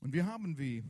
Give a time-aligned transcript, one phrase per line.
[0.00, 0.84] Und wir haben, wie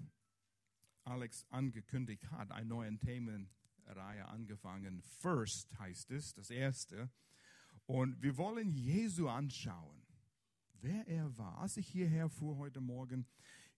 [1.05, 5.03] Alex angekündigt hat, eine neue Themenreihe angefangen.
[5.03, 7.11] First heißt es, das erste.
[7.87, 10.03] Und wir wollen Jesu anschauen,
[10.81, 11.59] wer er war.
[11.59, 13.27] Als ich hierher fuhr heute Morgen,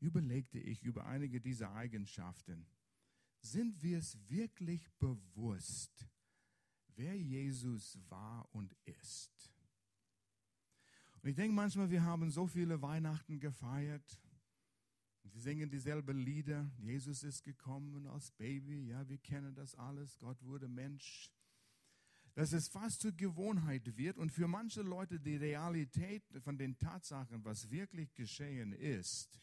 [0.01, 2.67] überlegte ich über einige dieser Eigenschaften.
[3.41, 6.09] Sind wir es wirklich bewusst,
[6.95, 9.53] wer Jesus war und ist?
[11.23, 14.21] Und ich denke manchmal, wir haben so viele Weihnachten gefeiert.
[15.33, 16.71] Wir singen dieselbe Lieder.
[16.79, 18.89] Jesus ist gekommen als Baby.
[18.89, 20.19] Ja, wir kennen das alles.
[20.19, 21.33] Gott wurde Mensch.
[22.35, 27.45] Dass es fast zur Gewohnheit wird und für manche Leute die Realität von den Tatsachen,
[27.45, 29.41] was wirklich geschehen ist,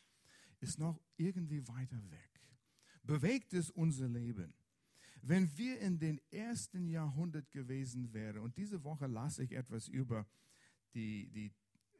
[0.60, 2.42] ist noch irgendwie weiter weg.
[3.04, 4.54] Bewegt es unser Leben.
[5.22, 10.28] Wenn wir in den ersten Jahrhundert gewesen wären, und diese Woche lasse ich etwas über
[10.94, 11.52] die, die,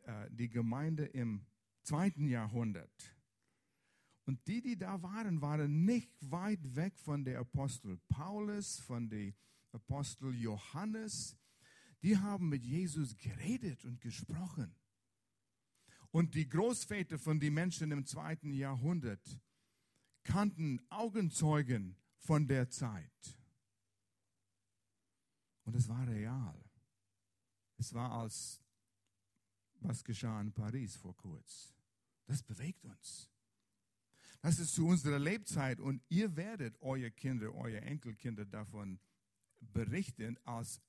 [0.04, 1.46] äh, die Gemeinde im
[1.82, 3.13] zweiten Jahrhundert.
[4.26, 9.34] Und die, die da waren, waren nicht weit weg von der Apostel Paulus, von der
[9.72, 11.36] Apostel Johannes.
[12.02, 14.76] Die haben mit Jesus geredet und gesprochen.
[16.12, 19.40] Und die Großväter von den Menschen im zweiten Jahrhundert
[20.24, 23.38] kannten Augenzeugen von der Zeit.
[25.64, 26.64] Und es war real.
[27.78, 28.62] Es war als
[29.80, 31.74] was geschah in Paris vor kurz.
[32.26, 33.33] Das bewegt uns.
[34.44, 39.00] Das ist zu unserer Lebzeit und ihr werdet eure Kinder, eure Enkelkinder davon
[39.62, 40.82] berichten, als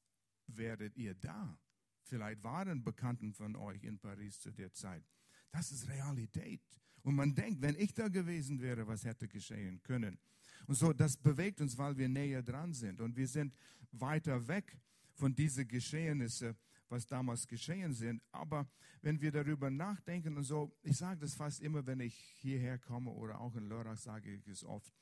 [0.49, 1.57] werdet ihr da.
[2.03, 5.05] Vielleicht waren Bekannten von euch in Paris zu der Zeit.
[5.53, 6.63] Das ist Realität.
[7.05, 10.19] Und man denkt, wenn ich da gewesen wäre, was hätte geschehen können?
[10.67, 13.01] Und so, das bewegt uns, weil wir näher dran sind.
[13.01, 13.55] Und wir sind
[13.93, 14.77] weiter weg
[15.13, 16.57] von diesen Geschehnissen,
[16.89, 18.23] was damals geschehen sind.
[18.33, 18.69] Aber
[19.03, 23.11] wenn wir darüber nachdenken und so, ich sage das fast immer, wenn ich hierher komme
[23.11, 24.93] oder auch in Lörrach sage ich es oft,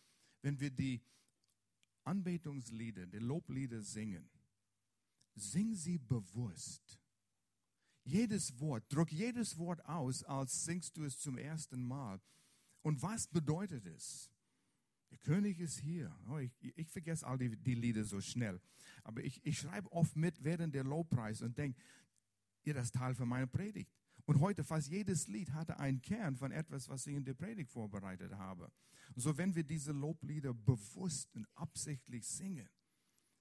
[0.43, 1.03] wenn wir die
[2.05, 4.29] Anbetungslieder, die Loblieder singen,
[5.35, 6.98] Sing sie bewusst.
[8.05, 12.21] Jedes Wort, druck jedes Wort aus, als singst du es zum ersten Mal.
[12.83, 14.32] Und was bedeutet es?
[15.12, 16.11] Der König ist hier.
[16.30, 18.58] Oh, ich, ich, vergesse all die, die, Lieder so schnell.
[19.05, 21.78] Aber ich, ich schreibe oft mit während der Lobpreis und denke,
[22.64, 23.92] ihr das Teil für meine Predigt.
[24.24, 27.70] Und heute fast jedes Lied hatte einen Kern von etwas, was ich in der Predigt
[27.70, 28.73] vorbereitet habe.
[29.14, 32.70] Und so, wenn wir diese Loblieder bewusst und absichtlich singen,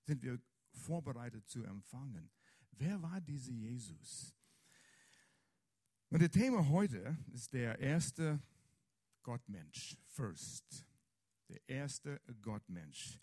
[0.06, 0.42] sind wir
[0.74, 2.30] vorbereitet zu empfangen.
[2.72, 4.36] Wer war dieser Jesus?
[6.10, 8.42] Und das Thema heute ist der erste
[9.24, 10.91] Gottmensch, First.
[11.52, 13.20] Der erste Gottmensch.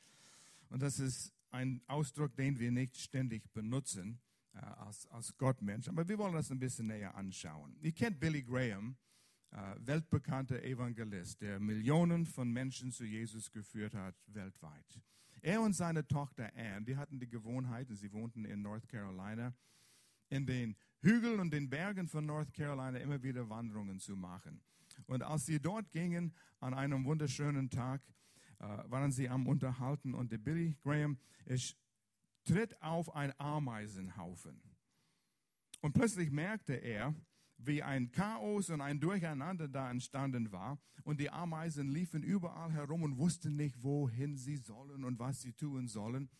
[0.68, 4.20] Und das ist ein Ausdruck, den wir nicht ständig benutzen
[4.52, 7.74] äh, als, als Gottmensch, aber wir wollen das ein bisschen näher anschauen.
[7.80, 8.98] Ihr kennt Billy Graham,
[9.50, 15.00] äh, weltbekannter Evangelist, der Millionen von Menschen zu Jesus geführt hat weltweit.
[15.40, 19.54] Er und seine Tochter Anne, die hatten die Gewohnheit, sie wohnten in North Carolina,
[20.28, 24.60] in den Hügeln und den Bergen von North Carolina immer wieder Wanderungen zu machen.
[25.06, 28.02] Und als sie dort gingen, an einem wunderschönen Tag,
[28.58, 31.76] äh, waren sie am Unterhalten und der Billy Graham ist,
[32.44, 34.60] tritt auf einen Ameisenhaufen.
[35.80, 37.14] Und plötzlich merkte er,
[37.58, 40.78] wie ein Chaos und ein Durcheinander da entstanden war.
[41.04, 45.52] Und die Ameisen liefen überall herum und wussten nicht, wohin sie sollen und was sie
[45.52, 46.30] tun sollen.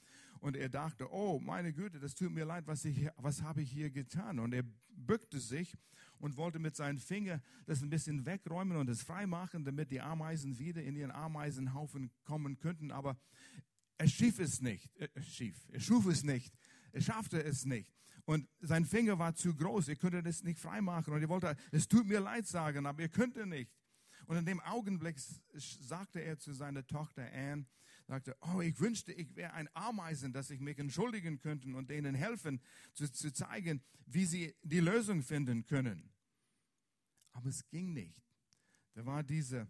[0.41, 3.71] Und er dachte, oh, meine Güte, das tut mir leid, was, ich, was habe ich
[3.71, 4.39] hier getan?
[4.39, 5.77] Und er bückte sich
[6.19, 10.59] und wollte mit seinen Fingern das ein bisschen wegräumen und es freimachen, damit die Ameisen
[10.59, 12.91] wieder in ihren Ameisenhaufen kommen könnten.
[12.91, 13.17] Aber
[13.99, 16.53] er schief es nicht, äh, schief, er schuf es nicht.
[16.93, 17.93] Er schaffte es nicht.
[18.25, 19.89] Und sein Finger war zu groß.
[19.89, 21.13] Er könnte das nicht freimachen.
[21.13, 23.71] Und er wollte, es tut mir leid sagen, aber er könnte nicht.
[24.27, 25.17] Und in dem Augenblick
[25.55, 27.67] sagte er zu seiner Tochter Anne,
[28.09, 32.15] sagte, oh, ich wünschte, ich wäre ein Ameisen, dass ich mich entschuldigen könnte und denen
[32.15, 32.63] helfen,
[32.95, 36.11] zu, zu zeigen, wie sie die Lösung finden können.
[37.33, 38.25] Aber es ging nicht.
[38.95, 39.69] Da war diese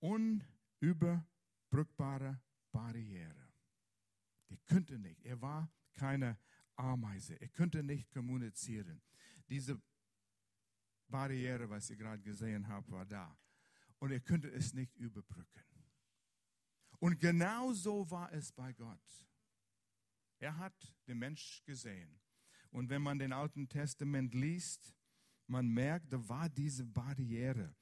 [0.00, 2.38] unüberbrückbare
[2.70, 3.48] Barriere.
[4.48, 5.24] Er könnte nicht.
[5.24, 6.38] Er war keine
[6.76, 7.40] Ameise.
[7.40, 9.00] Er könnte nicht kommunizieren.
[9.48, 9.80] Diese
[11.08, 13.38] Barriere, was ihr gerade gesehen habt, war da.
[13.98, 15.69] Und er könnte es nicht überbrücken.
[17.00, 19.26] Und genau so war es bei Gott.
[20.38, 22.20] Er hat den Mensch gesehen.
[22.70, 24.94] Und wenn man den Alten Testament liest,
[25.46, 27.74] man merkt, da war diese Barriere.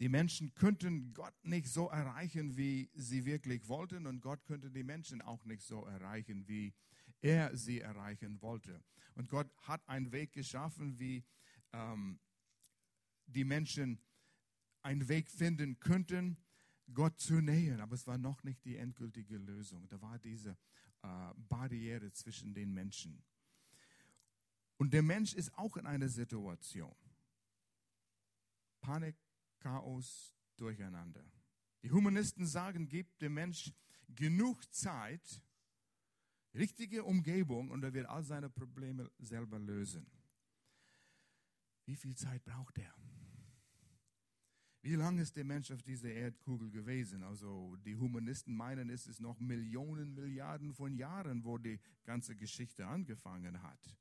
[0.00, 4.82] Die Menschen könnten Gott nicht so erreichen, wie sie wirklich wollten, und Gott könnte die
[4.82, 6.74] Menschen auch nicht so erreichen, wie
[7.20, 8.82] er sie erreichen wollte.
[9.14, 11.24] Und Gott hat einen Weg geschaffen, wie
[11.72, 12.18] ähm,
[13.26, 14.00] die Menschen
[14.82, 16.36] einen Weg finden könnten,
[16.92, 17.80] Gott zu nähern.
[17.80, 19.88] Aber es war noch nicht die endgültige Lösung.
[19.88, 20.56] Da war diese
[21.02, 23.22] äh, Barriere zwischen den Menschen.
[24.76, 26.94] Und der Mensch ist auch in einer Situation.
[28.80, 29.16] Panik,
[29.60, 31.24] Chaos, Durcheinander.
[31.82, 33.72] Die Humanisten sagen, gibt dem Mensch
[34.08, 35.42] genug Zeit,
[36.54, 40.06] richtige Umgebung und er wird all seine Probleme selber lösen.
[41.84, 42.94] Wie viel Zeit braucht er?
[44.82, 47.22] Wie lange ist der Mensch auf dieser Erdkugel gewesen?
[47.22, 52.84] Also die Humanisten meinen, es ist noch Millionen, Milliarden von Jahren, wo die ganze Geschichte
[52.84, 53.96] angefangen hat.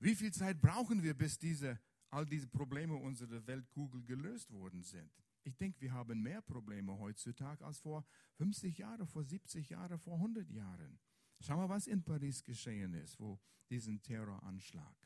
[0.00, 1.78] Wie viel Zeit brauchen wir, bis diese,
[2.08, 5.12] all diese Probleme unserer Weltkugel gelöst worden sind?
[5.44, 8.06] Ich denke, wir haben mehr Probleme heutzutage als vor
[8.36, 10.98] 50 Jahren, vor 70 Jahren, vor 100 Jahren.
[11.40, 13.38] Schau mal, was in Paris geschehen ist, wo
[13.68, 14.96] diesen Terroranschlag.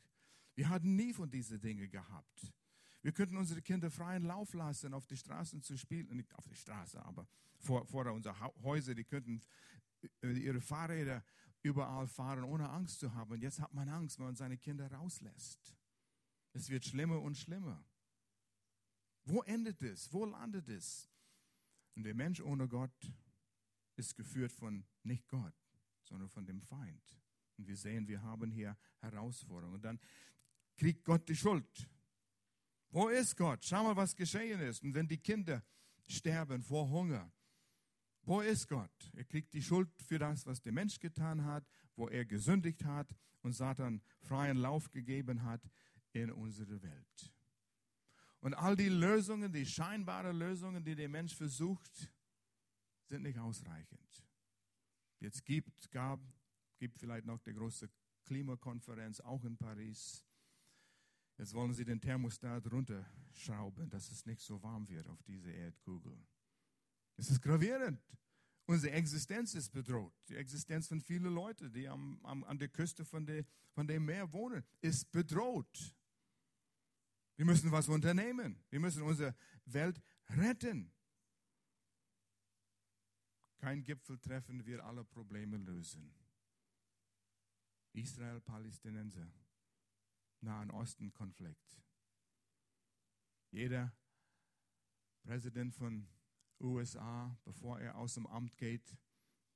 [0.55, 2.53] Wir hatten nie von diesen Dingen gehabt.
[3.03, 6.55] Wir könnten unsere Kinder freien Lauf lassen, auf die Straßen zu spielen, nicht auf die
[6.55, 7.27] Straße, aber
[7.59, 9.43] vor, vor unsere Häuser, die könnten
[10.21, 11.23] äh, ihre Fahrräder
[11.61, 13.31] überall fahren, ohne Angst zu haben.
[13.33, 15.75] Und jetzt hat man Angst, wenn man seine Kinder rauslässt.
[16.53, 17.83] Es wird schlimmer und schlimmer.
[19.25, 20.11] Wo endet es?
[20.13, 21.09] Wo landet es?
[21.95, 23.11] Und der Mensch ohne Gott
[23.97, 25.53] ist geführt von nicht Gott,
[26.03, 27.17] sondern von dem Feind.
[27.57, 29.75] Und wir sehen, wir haben hier Herausforderungen.
[29.75, 29.99] Und dann
[30.77, 31.89] kriegt Gott die Schuld.
[32.93, 33.65] Wo ist Gott?
[33.65, 34.83] Schau mal, was geschehen ist.
[34.83, 35.63] Und wenn die Kinder
[36.05, 37.33] sterben vor Hunger,
[38.21, 39.11] wo ist Gott?
[39.13, 43.09] Er kriegt die Schuld für das, was der Mensch getan hat, wo er gesündigt hat
[43.41, 45.67] und Satan freien Lauf gegeben hat
[46.11, 47.33] in unsere Welt.
[48.41, 52.11] Und all die Lösungen, die scheinbaren Lösungen, die der Mensch versucht,
[53.07, 54.23] sind nicht ausreichend.
[55.19, 56.19] Jetzt gibt, gab,
[56.77, 57.89] gibt vielleicht noch die große
[58.25, 60.23] Klimakonferenz auch in Paris.
[61.37, 66.17] Jetzt wollen sie den Thermostat runterschrauben, dass es nicht so warm wird auf dieser Erdkugel.
[67.17, 68.01] Es ist gravierend.
[68.65, 70.13] Unsere Existenz ist bedroht.
[70.29, 74.05] Die Existenz von vielen Leuten, die am, am, an der Küste von, der, von dem
[74.05, 75.93] Meer wohnen, ist bedroht.
[77.35, 78.63] Wir müssen was unternehmen.
[78.69, 80.91] Wir müssen unsere Welt retten.
[83.57, 86.13] Kein Gipfeltreffen wird alle Probleme lösen.
[87.93, 89.27] Israel, Palästinenser,
[90.43, 91.81] Nahen Osten-Konflikt.
[93.51, 93.93] Jeder
[95.23, 96.07] Präsident von
[96.59, 98.97] USA, bevor er aus dem Amt geht,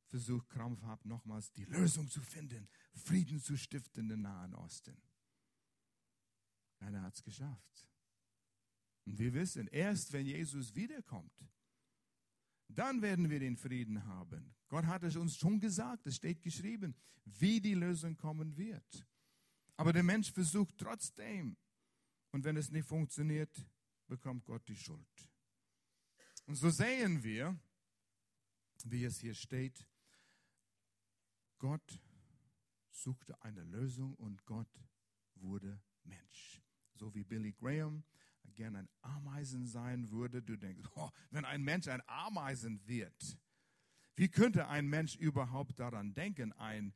[0.08, 5.02] versucht krampfhaft nochmals die Lösung zu finden, Frieden zu stiften im Nahen Osten.
[6.80, 7.88] Keiner hat es geschafft.
[9.06, 11.46] Und wir wissen, erst wenn Jesus wiederkommt,
[12.70, 14.56] dann werden wir den Frieden haben.
[14.68, 16.96] Gott hat es uns schon gesagt, es steht geschrieben,
[17.26, 19.06] wie die Lösung kommen wird.
[19.78, 21.56] Aber der Mensch versucht trotzdem.
[22.32, 23.66] Und wenn es nicht funktioniert,
[24.08, 25.30] bekommt Gott die Schuld.
[26.46, 27.58] Und so sehen wir,
[28.84, 29.86] wie es hier steht,
[31.60, 32.00] Gott
[32.90, 34.70] suchte eine Lösung und Gott
[35.36, 36.62] wurde Mensch.
[36.94, 38.04] So wie Billy Graham
[38.58, 40.42] gern ein Ameisen sein würde.
[40.42, 43.38] Du denkst, oh, wenn ein Mensch ein Ameisen wird,
[44.16, 46.94] wie könnte ein Mensch überhaupt daran denken, ein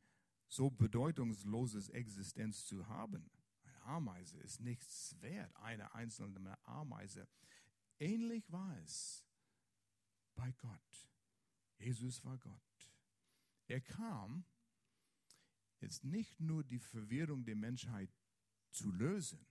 [0.52, 3.30] so bedeutungsloses Existenz zu haben?
[3.64, 7.26] Eine Ameise ist nichts wert, eine einzelne Ameise.
[7.98, 9.24] Ähnlich war es
[10.34, 11.08] bei Gott.
[11.78, 12.90] Jesus war Gott.
[13.66, 14.44] Er kam,
[15.80, 18.10] jetzt nicht nur die Verwirrung der Menschheit
[18.70, 19.46] zu lösen,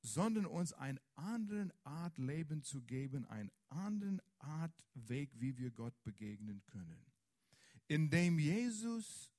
[0.00, 6.02] sondern uns eine andere Art Leben zu geben, eine andere Art Weg, wie wir Gott
[6.02, 7.04] begegnen können.
[7.88, 9.30] Indem Jesus,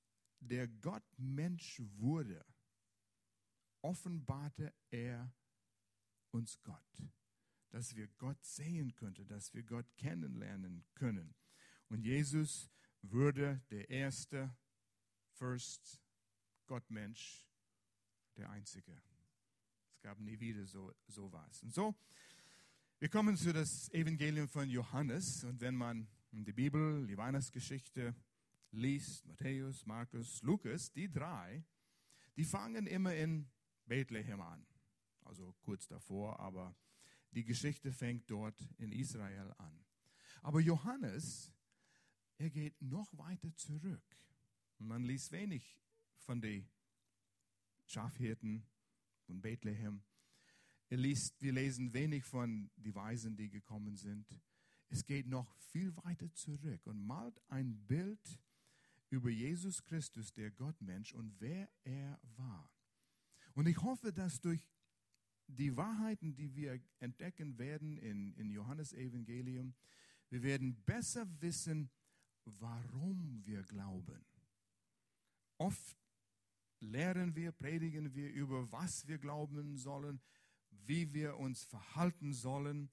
[0.42, 2.46] der Gott Mensch wurde,
[3.82, 5.34] offenbarte er
[6.32, 7.12] uns Gott
[7.72, 11.34] dass wir Gott sehen könnten, dass wir Gott kennenlernen können.
[11.88, 12.70] Und Jesus
[13.02, 14.56] würde der erste,
[15.32, 16.00] first
[16.68, 17.48] Gottmensch,
[18.38, 19.02] der einzige.
[19.94, 21.64] Es gab nie wieder so sowas.
[21.64, 21.96] Und so,
[23.00, 25.44] wir kommen zu das Evangelium von Johannes.
[25.44, 28.14] Und wenn man die Bibel, die Weihnachtsgeschichte
[28.72, 31.63] liest, Matthäus, Markus, Lukas, die drei,
[32.36, 33.50] die fangen immer in
[33.86, 34.66] Bethlehem an.
[35.22, 36.75] Also kurz davor, aber
[37.32, 39.86] die Geschichte fängt dort in Israel an.
[40.42, 41.54] Aber Johannes,
[42.38, 44.18] er geht noch weiter zurück.
[44.80, 45.80] Man liest wenig
[46.18, 46.68] von den
[47.86, 48.66] Schafhirten
[49.25, 50.01] von Bethlehem.
[50.90, 54.28] Er liest, wir lesen wenig von den Weisen, die gekommen sind.
[54.90, 58.40] Es geht noch viel weiter zurück und malt ein Bild
[59.12, 62.72] über Jesus Christus, der Gottmensch und wer er war.
[63.53, 64.65] Und ich hoffe, dass durch
[65.48, 69.75] die Wahrheiten, die wir entdecken werden in, in Johannes Evangelium,
[70.30, 71.91] wir werden besser wissen,
[72.46, 74.25] warum wir glauben.
[75.58, 75.98] Oft
[76.80, 80.22] lehren wir, predigen wir über was wir glauben sollen,
[80.70, 82.89] wie wir uns verhalten sollen.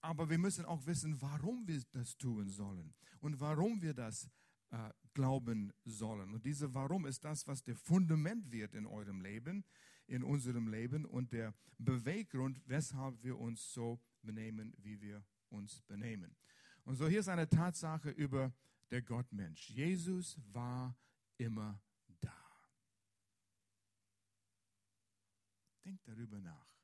[0.00, 4.30] Aber wir müssen auch wissen, warum wir das tun sollen und warum wir das
[4.70, 6.34] äh, glauben sollen.
[6.34, 9.64] Und diese Warum ist das, was der Fundament wird in eurem Leben,
[10.06, 16.36] in unserem Leben und der Beweggrund, weshalb wir uns so benehmen, wie wir uns benehmen.
[16.84, 18.52] Und so hier ist eine Tatsache über
[18.90, 19.70] der Gottmensch.
[19.70, 20.96] Jesus war
[21.36, 21.80] immer
[22.20, 22.34] da.
[25.84, 26.74] Denkt darüber nach.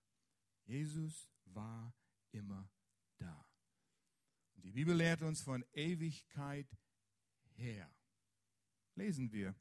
[0.64, 1.95] Jesus war
[2.33, 2.69] immer
[3.19, 3.47] da.
[4.57, 6.67] Die Bibel lehrt uns von Ewigkeit
[7.55, 7.91] her.
[8.95, 9.55] Lesen wir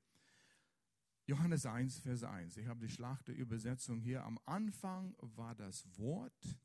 [1.26, 2.58] Johannes 1, Vers 1.
[2.58, 4.24] Ich habe die Schlachterübersetzung hier.
[4.24, 6.58] Am Anfang war das Wort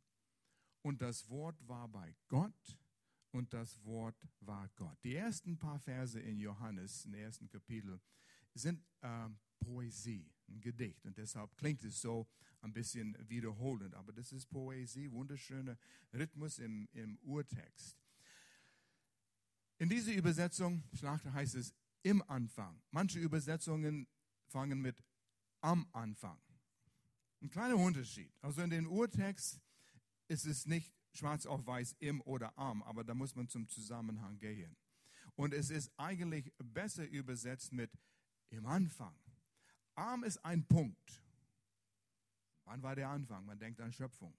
[0.83, 2.79] und das Wort war bei Gott
[3.31, 4.99] und das Wort war Gott.
[5.05, 8.01] Die ersten paar Verse in Johannes, im ersten Kapitel,
[8.55, 9.29] sind äh,
[9.61, 11.05] Poesie, ein Gedicht.
[11.07, 12.27] Und deshalb klingt es so
[12.61, 13.95] ein bisschen wiederholend.
[13.95, 15.79] Aber das ist Poesie, wunderschöner
[16.13, 17.97] Rhythmus im, im Urtext.
[19.79, 22.81] In dieser Übersetzung, heißt es im Anfang.
[22.91, 24.09] Manche Übersetzungen
[24.47, 25.03] fangen mit
[25.61, 26.41] am Anfang.
[27.41, 28.33] Ein kleiner Unterschied.
[28.41, 29.61] Also in den Urtext
[30.27, 34.39] ist es nicht schwarz auf weiß im oder am, aber da muss man zum Zusammenhang
[34.39, 34.77] gehen.
[35.37, 37.93] Und es ist eigentlich besser übersetzt mit
[38.51, 39.15] im Anfang.
[39.95, 41.23] Am ist ein Punkt.
[42.65, 43.47] Wann war der Anfang?
[43.47, 44.37] Man denkt an Schöpfung.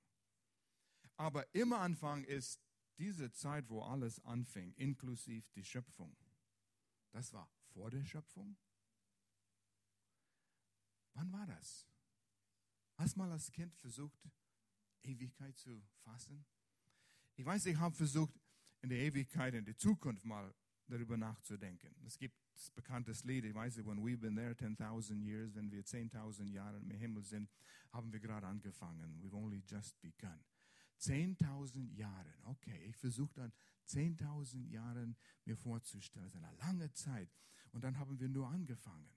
[1.15, 2.59] Aber im Anfang ist
[2.99, 6.15] diese Zeit, wo alles anfing, inklusive die Schöpfung.
[7.11, 8.57] Das war vor der Schöpfung?
[11.13, 11.87] Wann war das?
[12.97, 14.19] Hast mal als Kind versucht,
[15.03, 16.45] Ewigkeit zu fassen?
[17.35, 18.33] Ich weiß, ich habe versucht,
[18.81, 20.53] in der Ewigkeit, in der Zukunft mal
[20.87, 21.95] darüber nachzudenken.
[22.05, 25.85] Es gibt das bekanntes Lied, ich weiß, when we've been there 10,000 years, wenn wir
[25.85, 27.49] 10.000 Jahre im Himmel sind,
[27.91, 29.21] haben wir gerade angefangen.
[29.21, 30.39] We've only just begun.
[30.99, 33.53] 10.000 Jahre, okay, ich versuche dann
[33.87, 37.29] 10.000 Jahren mir vorzustellen, das ist eine lange Zeit.
[37.71, 39.09] Und dann haben wir nur angefangen.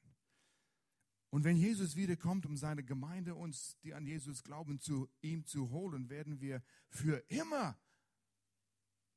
[1.30, 5.70] Und wenn Jesus wiederkommt, um seine Gemeinde uns, die an Jesus glauben, zu ihm zu
[5.70, 7.80] holen, werden wir für immer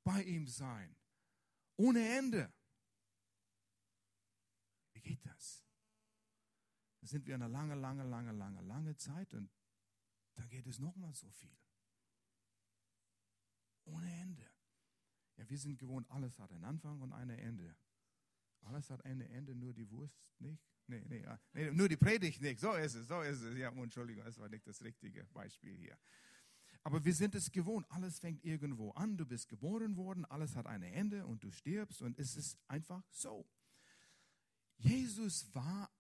[0.06, 0.96] bei ihm sein.
[1.76, 2.54] Ohne Ende.
[4.94, 5.66] Wie geht das?
[7.02, 9.52] Da sind wir eine lange, lange, lange, lange, lange Zeit und
[10.36, 11.58] da geht es nochmal so viel.
[13.86, 14.50] Ohne Ende.
[15.38, 17.76] Ja, wir sind gewohnt, alles hat einen Anfang und ein Ende.
[18.62, 20.64] Alles hat ein Ende, nur die Wurst nicht.
[20.88, 22.60] Nee, nee, nee, nur die Predigt nicht.
[22.60, 23.58] So ist es, so ist es.
[23.58, 25.98] Ja, Entschuldigung, das war nicht das richtige Beispiel hier.
[26.84, 27.90] Aber wir sind es gewohnt.
[27.90, 29.18] Alles fängt irgendwo an.
[29.18, 33.04] Du bist geboren worden, alles hat ein Ende und du stirbst und es ist einfach
[33.10, 33.50] so.
[34.78, 35.92] Jesus war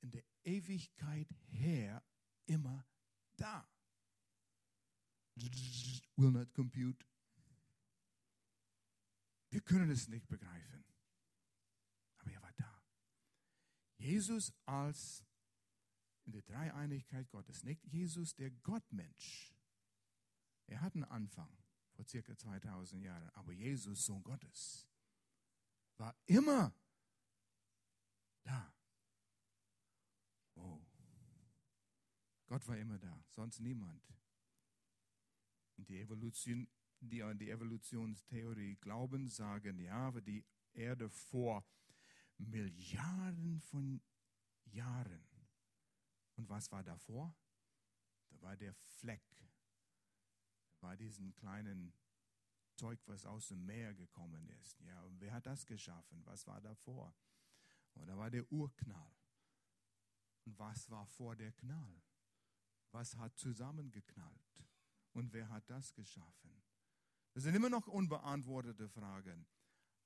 [0.00, 2.02] in der Ewigkeit her
[2.46, 2.84] immer
[3.36, 3.68] da.
[6.16, 7.06] Will not compute.
[9.50, 10.84] Wir können es nicht begreifen.
[12.18, 12.82] Aber er war da.
[13.98, 15.24] Jesus als
[16.24, 19.54] in der Dreieinigkeit Gottes, nicht Jesus der Gottmensch.
[20.66, 21.56] Er hat einen Anfang
[21.92, 24.88] vor circa 2000 Jahren, aber Jesus, Sohn Gottes,
[25.96, 26.74] war immer
[28.42, 28.74] da.
[30.56, 30.84] Oh.
[32.46, 34.02] Gott war immer da, sonst niemand.
[35.76, 36.68] Und die Evolution,
[37.00, 41.64] die an die Evolutionstheorie glauben, sagen, ja, die Erde vor
[42.38, 44.00] Milliarden von
[44.64, 45.26] Jahren.
[46.36, 47.34] Und was war davor?
[48.28, 49.24] Da war der Fleck.
[50.68, 51.94] Da war diesen kleinen
[52.74, 54.80] Zeug, was aus dem Meer gekommen ist.
[54.80, 56.24] Ja, und wer hat das geschaffen?
[56.26, 57.14] Was war davor?
[57.94, 59.16] Und da war der Urknall.
[60.44, 62.02] Und was war vor der Knall?
[62.92, 64.64] Was hat zusammengeknallt?
[65.12, 66.62] Und wer hat das geschaffen?
[67.36, 69.46] Das sind immer noch unbeantwortete Fragen.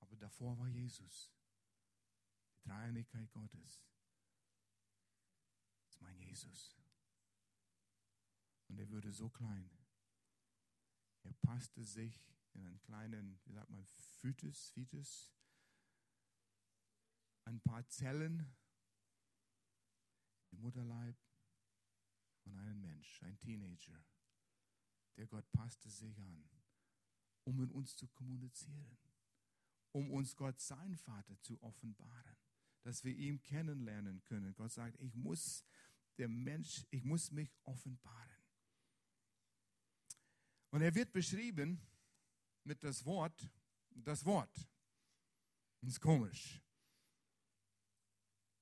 [0.01, 1.31] Aber davor war Jesus.
[2.57, 3.87] Die Dreieinigkeit Gottes.
[5.85, 6.77] Das ist mein Jesus.
[8.67, 9.71] Und er würde so klein.
[11.23, 15.33] Er passte sich in einen kleinen, wie sagt man, Phytus, Phytus,
[17.45, 18.57] ein paar Zellen
[20.51, 21.17] im Mutterleib
[22.43, 24.05] von einem Mensch, ein Teenager.
[25.17, 26.60] Der Gott passte sich an
[27.45, 28.99] um mit uns zu kommunizieren,
[29.93, 32.37] um uns Gott, sein Vater, zu offenbaren,
[32.83, 34.55] dass wir ihn kennenlernen können.
[34.55, 35.65] Gott sagt, ich muss
[36.19, 38.45] der Mensch, ich muss mich offenbaren.
[40.71, 41.81] Und er wird beschrieben
[42.65, 43.51] mit das Wort,
[43.91, 44.69] das Wort.
[45.81, 46.63] Das ist komisch.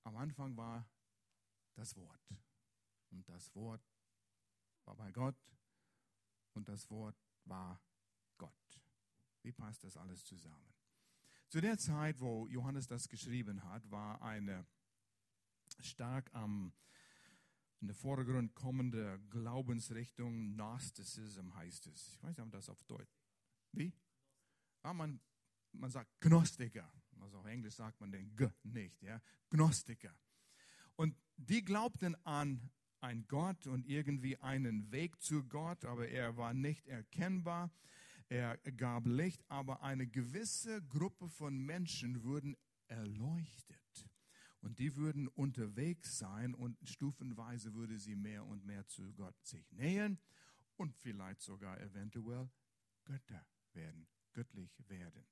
[0.05, 0.89] Am Anfang war
[1.75, 2.35] das Wort.
[3.11, 3.83] Und das Wort
[4.85, 5.37] war bei Gott.
[6.55, 7.81] Und das Wort war
[8.38, 8.80] Gott.
[9.42, 10.73] Wie passt das alles zusammen?
[11.49, 14.66] Zu der Zeit, wo Johannes das geschrieben hat, war eine
[15.80, 16.73] stark am
[17.80, 22.14] in den Vordergrund kommende Glaubensrichtung Gnosticism heißt es.
[22.14, 23.23] Ich weiß nicht, ob das auf Deutsch.
[23.73, 23.92] Wie?
[24.83, 25.21] Ah, man,
[25.73, 26.90] man sagt Gnostiker.
[27.21, 29.21] Also auf Englisch sagt man den G nicht, ja.
[29.50, 30.12] Gnostiker.
[30.97, 36.54] Und die glaubten an einen Gott und irgendwie einen Weg zu Gott, aber er war
[36.54, 37.71] nicht erkennbar.
[38.29, 42.57] Er gab Licht, aber eine gewisse Gruppe von Menschen wurden
[42.87, 43.79] erleuchtet.
[44.61, 49.71] Und die würden unterwegs sein und stufenweise würde sie mehr und mehr zu Gott sich
[49.73, 50.19] nähern
[50.77, 52.51] und vielleicht sogar eventuell
[53.05, 55.25] Götter werden, göttlich werden.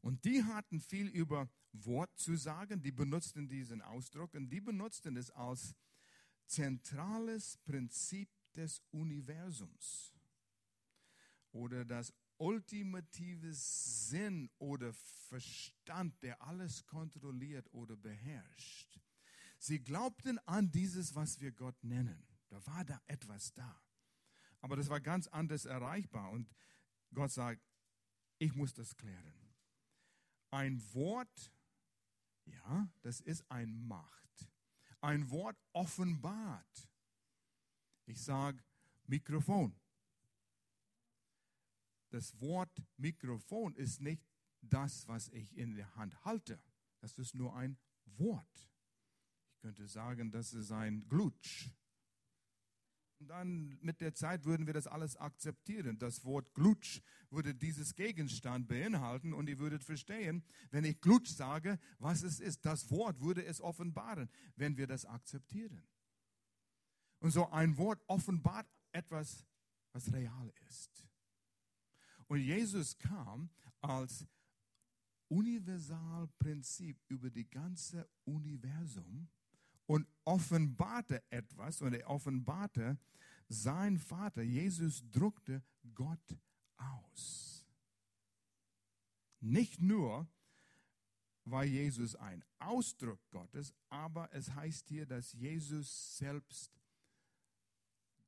[0.00, 5.16] Und die hatten viel über Wort zu sagen, die benutzten diesen Ausdruck und die benutzten
[5.16, 5.74] es als
[6.46, 10.14] zentrales Prinzip des Universums
[11.52, 14.92] oder das ultimative Sinn oder
[15.28, 18.98] Verstand, der alles kontrolliert oder beherrscht.
[19.58, 22.26] Sie glaubten an dieses, was wir Gott nennen.
[22.48, 23.80] Da war da etwas da.
[24.60, 26.30] Aber das war ganz anders erreichbar.
[26.30, 26.50] Und
[27.12, 27.62] Gott sagt,
[28.38, 29.54] ich muss das klären.
[30.50, 31.52] Ein Wort,
[32.46, 34.48] ja, das ist ein Macht.
[35.00, 36.88] Ein Wort offenbart.
[38.06, 38.64] Ich sage
[39.04, 39.78] Mikrofon.
[42.10, 44.22] Das Wort Mikrofon ist nicht
[44.60, 46.60] das, was ich in der Hand halte.
[47.00, 48.70] Das ist nur ein Wort.
[49.54, 51.70] Ich könnte sagen, das ist ein Glutsch.
[53.20, 55.98] Und dann mit der Zeit würden wir das alles akzeptieren.
[55.98, 61.78] Das Wort Glutsch würde dieses Gegenstand beinhalten und ihr würdet verstehen, wenn ich Glutsch sage,
[61.98, 62.64] was es ist.
[62.64, 65.86] Das Wort würde es offenbaren, wenn wir das akzeptieren.
[67.18, 69.44] Und so ein Wort offenbart etwas,
[69.92, 71.09] was real ist.
[72.30, 74.24] Und Jesus kam als
[75.26, 79.28] Universalprinzip über die ganze Universum
[79.86, 82.96] und offenbarte etwas und er offenbarte
[83.48, 84.42] sein Vater.
[84.42, 85.60] Jesus druckte
[85.92, 86.38] Gott
[86.76, 87.66] aus.
[89.40, 90.28] Nicht nur
[91.44, 96.70] war Jesus ein Ausdruck Gottes, aber es heißt hier, dass Jesus selbst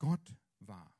[0.00, 0.92] Gott war.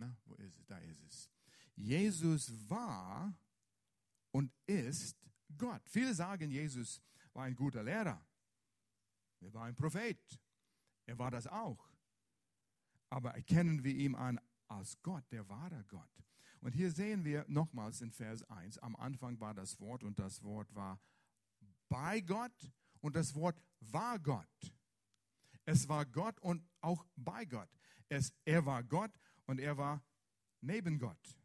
[0.00, 0.59] Na, wo ist es?
[0.70, 1.30] Da ist es.
[1.74, 3.36] Jesus war
[4.30, 5.16] und ist
[5.58, 5.82] Gott.
[5.88, 7.02] Viele sagen, Jesus
[7.32, 8.24] war ein guter Lehrer.
[9.40, 10.40] Er war ein Prophet.
[11.06, 11.90] Er war das auch.
[13.08, 16.08] Aber erkennen wir ihn an als Gott, der wahre Gott.
[16.60, 20.42] Und hier sehen wir nochmals in Vers 1, am Anfang war das Wort und das
[20.44, 21.00] Wort war
[21.88, 24.74] bei Gott und das Wort war Gott.
[25.64, 27.68] Es war Gott und auch bei Gott.
[28.08, 29.10] Es, er war Gott
[29.46, 30.04] und er war
[30.60, 31.38] neben Gott.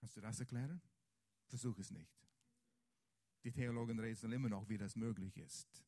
[0.00, 0.80] Kannst du das erklären?
[1.46, 2.12] Versuch es nicht.
[3.44, 5.84] Die Theologen rätseln immer noch, wie das möglich ist.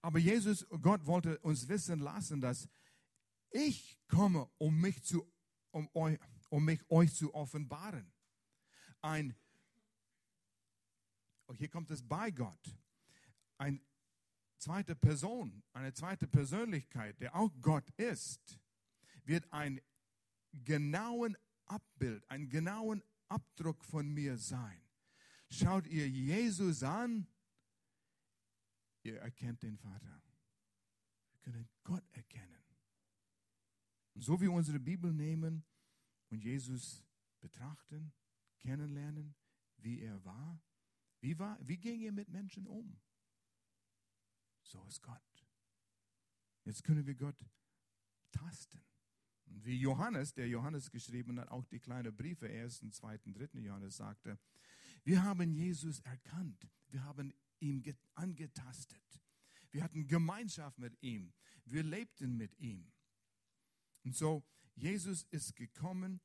[0.00, 2.68] Aber Jesus, Gott wollte uns wissen lassen, dass
[3.50, 5.30] ich komme, um mich, zu,
[5.70, 6.18] um euch,
[6.50, 8.12] um mich euch zu offenbaren.
[9.00, 9.34] Ein,
[11.46, 12.78] oh, hier kommt es bei Gott.
[13.58, 13.80] Eine
[14.58, 18.58] zweite Person, eine zweite Persönlichkeit, der auch Gott ist,
[19.24, 19.80] wird ein
[20.64, 21.36] genauen
[21.66, 24.80] Abbild, einen genauen Abdruck von mir sein.
[25.50, 27.26] Schaut ihr Jesus an,
[29.02, 30.22] ihr erkennt den Vater.
[31.30, 32.62] Wir können Gott erkennen.
[34.14, 35.64] Und so wie wir unsere Bibel nehmen
[36.30, 37.02] und Jesus
[37.40, 38.12] betrachten,
[38.58, 39.34] kennenlernen,
[39.78, 40.62] wie er war,
[41.20, 43.00] wie, war, wie ging er mit Menschen um?
[44.62, 45.20] So ist Gott.
[46.64, 47.36] Jetzt können wir Gott
[48.30, 48.80] tasten.
[49.62, 53.60] Wie Johannes, der Johannes geschrieben hat, auch die kleinen Briefe, 1., 2., 3.
[53.60, 54.38] Johannes sagte,
[55.04, 59.02] wir haben Jesus erkannt, wir haben ihn angetastet,
[59.70, 61.32] wir hatten Gemeinschaft mit ihm,
[61.64, 62.90] wir lebten mit ihm.
[64.02, 66.20] Und so, Jesus ist gekommen,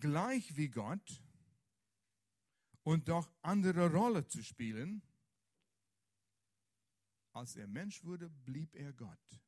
[0.00, 1.22] gleich wie Gott
[2.82, 5.02] und doch andere Rolle zu spielen.
[7.32, 9.45] Als er Mensch wurde, blieb er Gott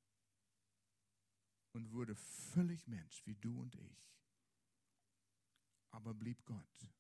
[1.79, 4.13] und wurde völlig Mensch wie du und ich,
[5.93, 6.93] aber blieb Gott.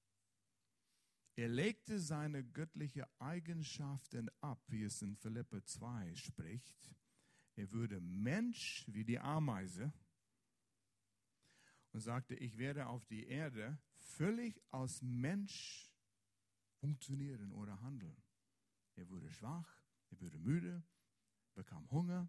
[1.35, 6.95] Er legte seine göttliche Eigenschaften ab, wie es in Philippe 2 spricht.
[7.57, 9.93] Er wurde Mensch wie die Ameise
[11.91, 15.93] und sagte, ich werde auf die Erde völlig als Mensch
[16.77, 18.23] funktionieren oder handeln.
[18.95, 20.85] Er wurde schwach, er wurde müde,
[21.55, 22.29] bekam Hunger,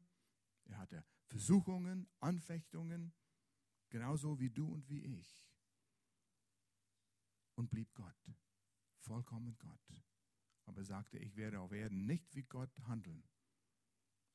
[0.66, 3.14] er hatte Versuchungen, Anfechtungen,
[3.90, 5.48] genauso wie du und wie ich.
[7.56, 8.32] Und blieb Gott,
[9.00, 10.04] vollkommen Gott.
[10.66, 13.24] Aber er sagte, ich werde auf Erden nicht wie Gott handeln,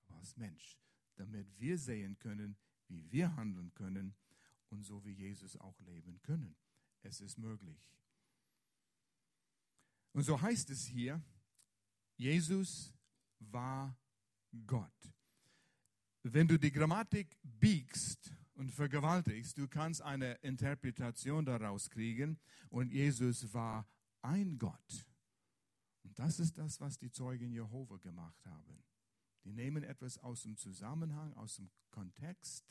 [0.05, 0.79] aber als Mensch,
[1.17, 2.57] damit wir sehen können,
[2.89, 4.15] wie wir handeln können
[4.71, 6.57] und so wie Jesus auch leben können.
[7.03, 7.93] Es ist möglich.
[10.13, 11.23] Und so heißt es hier,
[12.17, 12.95] Jesus
[13.39, 13.99] war
[14.67, 15.14] Gott.
[16.27, 22.39] Wenn du die Grammatik biegst und vergewaltigst, du kannst eine Interpretation daraus kriegen
[22.71, 23.87] und Jesus war
[24.23, 25.07] ein Gott.
[26.03, 28.83] Und das ist das, was die Zeugen Jehova gemacht haben.
[29.45, 32.65] Die nehmen etwas aus dem Zusammenhang, aus dem Kontext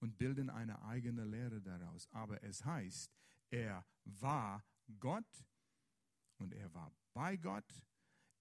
[0.00, 2.08] und bilden eine eigene Lehre daraus.
[2.12, 3.12] Aber es heißt,
[3.50, 4.64] er war
[4.98, 5.44] Gott
[6.38, 7.84] und er war bei Gott,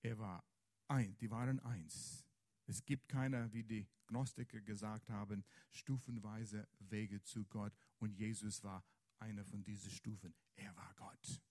[0.02, 0.46] er war
[0.88, 2.25] ein, die waren eins.
[2.68, 8.84] Es gibt keine, wie die Gnostiker gesagt haben, stufenweise Wege zu Gott und Jesus war
[9.20, 10.34] einer von diesen Stufen.
[10.56, 11.42] Er war Gott.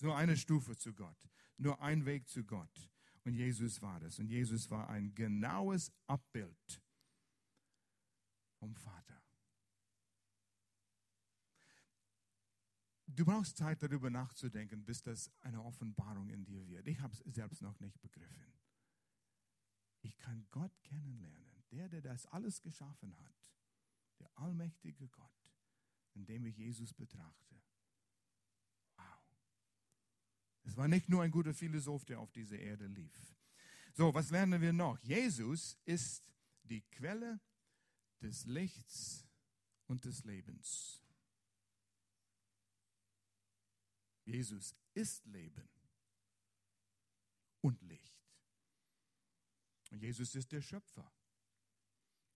[0.00, 2.90] Nur eine Stufe zu Gott, nur ein Weg zu Gott.
[3.24, 4.18] Und Jesus war das.
[4.18, 6.82] Und Jesus war ein genaues Abbild
[8.58, 9.22] vom Vater.
[13.06, 16.86] Du brauchst Zeit darüber nachzudenken, bis das eine Offenbarung in dir wird.
[16.86, 18.59] Ich habe es selbst noch nicht begriffen.
[20.02, 23.34] Ich kann Gott kennenlernen, der, der das alles geschaffen hat,
[24.18, 25.52] der allmächtige Gott,
[26.14, 27.60] indem ich Jesus betrachte.
[28.96, 29.04] Wow.
[30.62, 33.36] Es war nicht nur ein guter Philosoph, der auf dieser Erde lief.
[33.92, 34.98] So, was lernen wir noch?
[35.00, 36.30] Jesus ist
[36.62, 37.40] die Quelle
[38.20, 39.26] des Lichts
[39.86, 41.02] und des Lebens.
[44.24, 45.68] Jesus ist Leben
[47.60, 48.19] und Licht.
[49.90, 51.10] Und Jesus ist der Schöpfer.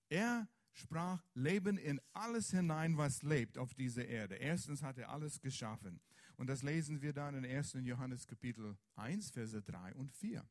[0.09, 4.37] Er sprach Leben in alles hinein, was lebt auf dieser Erde.
[4.37, 6.01] Erstens hat er alles geschaffen.
[6.37, 7.75] Und das lesen wir dann in 1.
[7.83, 10.47] Johannes Kapitel 1, Verse 3 und 4.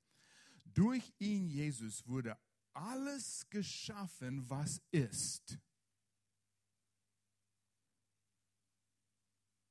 [0.66, 2.38] Durch ihn, Jesus, wurde
[2.74, 5.60] alles geschaffen, was ist.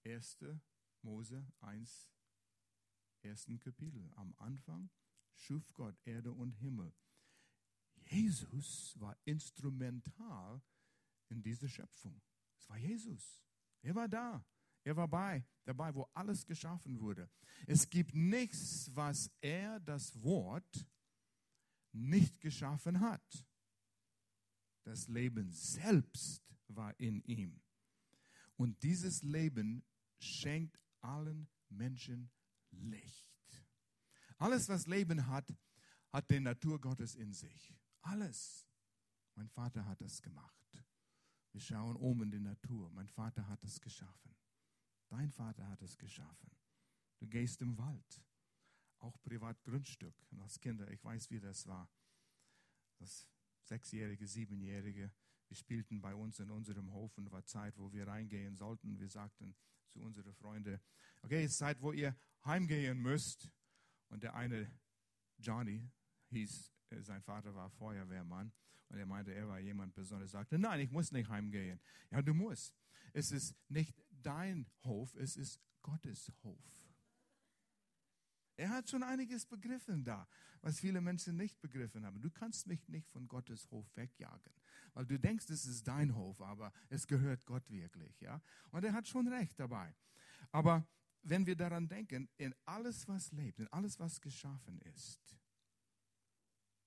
[0.05, 0.39] 1.
[1.03, 2.11] Mose 1,
[3.23, 4.11] ersten Kapitel.
[4.17, 4.91] Am Anfang
[5.35, 6.93] schuf Gott Erde und Himmel.
[8.13, 10.61] Jesus war instrumental
[11.29, 12.21] in dieser Schöpfung.
[12.59, 13.43] Es war Jesus.
[13.81, 14.45] Er war da.
[14.85, 17.31] Er war bei, dabei, wo alles geschaffen wurde.
[17.67, 20.87] Es gibt nichts, was er, das Wort,
[21.93, 23.47] nicht geschaffen hat.
[24.85, 27.61] Das Leben selbst war in ihm.
[28.57, 29.85] Und dieses Leben
[30.19, 32.31] schenkt allen Menschen
[32.71, 33.29] Licht.
[34.39, 35.55] Alles, was Leben hat,
[36.11, 37.75] hat die Natur Gottes in sich.
[38.03, 38.69] Alles.
[39.35, 40.85] Mein Vater hat es gemacht.
[41.53, 42.91] Wir schauen um in die Natur.
[42.91, 44.35] Mein Vater hat es geschaffen.
[45.09, 46.51] Dein Vater hat es geschaffen.
[47.19, 48.25] Du gehst im Wald,
[48.99, 50.15] auch Privatgrundstück.
[50.31, 51.91] Und als Kinder, ich weiß, wie das war.
[52.99, 53.29] Das
[53.65, 55.13] Sechsjährige, Siebenjährige,
[55.49, 58.99] wir spielten bei uns in unserem Hof und war Zeit, wo wir reingehen sollten.
[58.99, 59.55] Wir sagten
[59.91, 60.81] zu unseren Freunden,
[61.21, 63.51] okay, es ist Zeit, wo ihr heimgehen müsst.
[64.09, 64.73] Und der eine,
[65.37, 65.91] Johnny,
[66.31, 68.53] hieß sein Vater war Feuerwehrmann
[68.89, 70.35] und er meinte, er war jemand Besonderes.
[70.35, 71.81] Er sagte, nein, ich muss nicht heimgehen.
[72.11, 72.75] Ja, du musst.
[73.13, 76.83] Es ist nicht dein Hof, es ist Gottes Hof.
[78.57, 80.29] Er hat schon einiges begriffen da,
[80.61, 82.21] was viele Menschen nicht begriffen haben.
[82.21, 84.53] Du kannst mich nicht von Gottes Hof wegjagen,
[84.93, 88.41] weil du denkst, es ist dein Hof, aber es gehört Gott wirklich, ja?
[88.71, 89.95] Und er hat schon recht dabei.
[90.51, 90.87] Aber
[91.23, 95.37] wenn wir daran denken, in alles, was lebt, in alles, was geschaffen ist,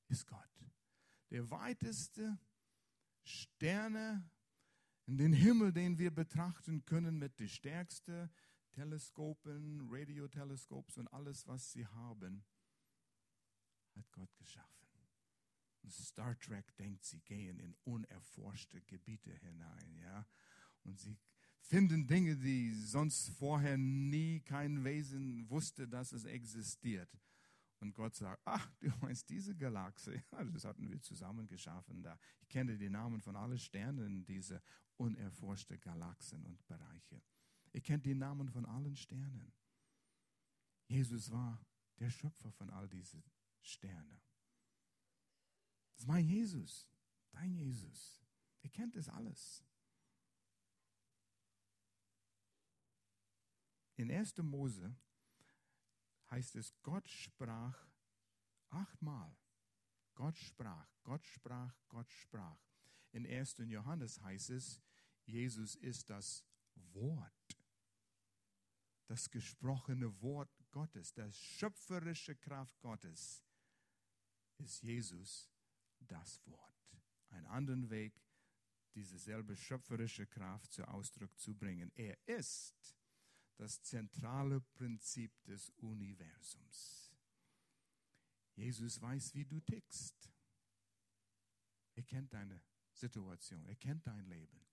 [0.07, 0.39] ist Gott.
[1.31, 2.39] Der weiteste
[3.23, 4.29] Sterne
[5.05, 8.29] in den Himmel, den wir betrachten können mit den stärksten
[8.71, 12.43] Teleskopen, Radioteleskops und alles, was sie haben,
[13.95, 14.87] hat Gott geschaffen.
[15.81, 20.25] Und Star Trek denkt, sie gehen in unerforschte Gebiete hinein, ja,
[20.83, 21.17] und sie
[21.59, 27.09] finden Dinge, die sonst vorher nie kein Wesen wusste, dass es existiert.
[27.79, 30.21] Und Gott sagt, ach, du meinst diese Galaxie?
[30.31, 32.17] Ja, das hatten wir zusammen geschaffen da.
[32.41, 34.61] Ich kenne die Namen von allen Sternen, diese
[34.97, 37.21] unerforschten Galaxien und Bereiche.
[37.73, 39.51] Ihr kennt die Namen von allen Sternen.
[40.87, 41.65] Jesus war
[41.99, 43.23] der Schöpfer von all diesen
[43.61, 44.21] Sternen.
[45.91, 46.89] Das ist mein Jesus.
[47.31, 48.21] Dein Jesus.
[48.61, 49.63] Er kennt es alles.
[53.97, 54.37] In 1.
[54.37, 54.95] Mose
[56.35, 57.87] heißt es, Gott sprach
[58.69, 59.37] achtmal.
[60.15, 62.59] Gott sprach, Gott sprach, Gott sprach.
[63.11, 63.57] In 1.
[63.59, 64.81] Johannes heißt es,
[65.25, 66.43] Jesus ist das
[66.91, 67.57] Wort,
[69.07, 73.45] das gesprochene Wort Gottes, das schöpferische Kraft Gottes,
[74.57, 75.49] ist Jesus
[75.99, 76.75] das Wort.
[77.29, 78.21] Einen anderen Weg,
[78.93, 81.91] diese selbe schöpferische Kraft zu Ausdruck zu bringen.
[81.95, 82.97] Er ist
[83.57, 87.11] das zentrale Prinzip des Universums.
[88.55, 90.31] Jesus weiß, wie du tickst.
[91.95, 92.61] Er kennt deine
[92.93, 94.65] Situation, er kennt dein Leben.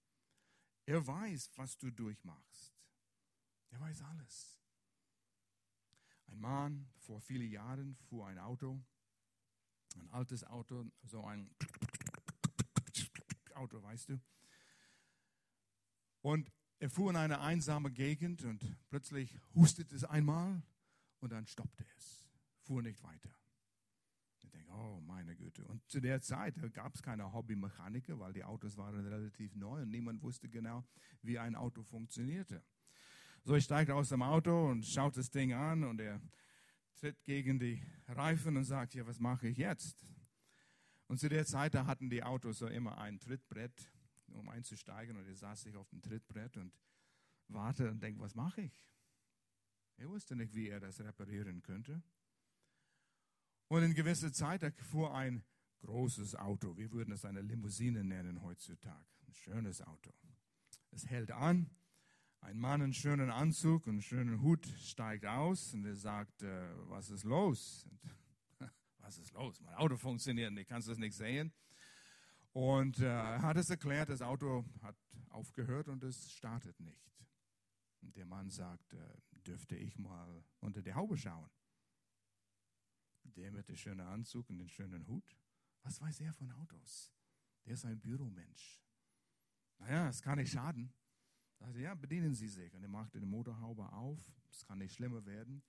[0.87, 2.75] Er weiß, was du durchmachst.
[3.71, 4.59] Er weiß alles.
[6.27, 8.83] Ein Mann vor vielen Jahren fuhr ein Auto,
[9.97, 11.55] ein altes Auto, so ein
[13.55, 14.21] Auto, weißt du.
[16.23, 16.51] Und
[16.83, 20.61] er fuhr in eine einsame Gegend und plötzlich hustete es einmal
[21.21, 22.29] und dann stoppte es,
[22.63, 23.31] fuhr nicht weiter.
[24.43, 25.65] Ich denke, oh meine Güte.
[25.67, 29.91] Und zu der Zeit gab es keine Hobbymechaniker, weil die Autos waren relativ neu und
[29.91, 30.85] niemand wusste genau,
[31.23, 32.65] wie ein Auto funktionierte.
[33.45, 36.21] So, ich steige aus dem Auto und schaue das Ding an und er
[36.97, 40.05] tritt gegen die Reifen und sagt, ja, was mache ich jetzt?
[41.07, 43.89] Und zu der Zeit, da hatten die Autos so immer ein Trittbrett,
[44.35, 45.17] um einzusteigen.
[45.17, 46.73] Und er saß sich auf dem Trittbrett und
[47.49, 48.87] wartete und denkt, was mache ich?
[49.97, 52.03] Er wusste nicht, wie er das reparieren könnte.
[53.69, 55.45] Und in gewisser Zeit, da fuhr ein
[55.81, 56.77] großes Auto.
[56.77, 59.07] Wir würden es eine Limousine nennen heutzutage.
[59.27, 60.13] Ein schönes Auto.
[60.91, 61.71] Es hält an.
[62.41, 67.11] Ein Mann in schönen Anzug und schönen Hut steigt aus und er sagt, äh, was
[67.11, 67.89] ist los?
[68.99, 69.61] Was ist los?
[69.61, 71.53] Mein Auto funktioniert nicht, kannst du es nicht sehen?
[72.53, 74.97] Und äh, er hat es erklärt, das Auto hat
[75.31, 77.11] aufgehört und es startet nicht.
[78.03, 78.99] Und der Mann sagt, äh,
[79.47, 81.51] dürfte ich mal unter die Haube schauen?
[83.25, 85.37] Der mit dem schönen Anzug und dem schönen Hut,
[85.83, 87.15] was weiß er von Autos?
[87.65, 88.83] Der ist ein Büromensch.
[89.79, 90.93] Naja, es kann nicht schaden.
[91.61, 92.75] Also ja, bedienen Sie sich.
[92.75, 94.19] Und er machte die Motorhaube auf.
[94.51, 95.63] Es kann nicht schlimmer werden.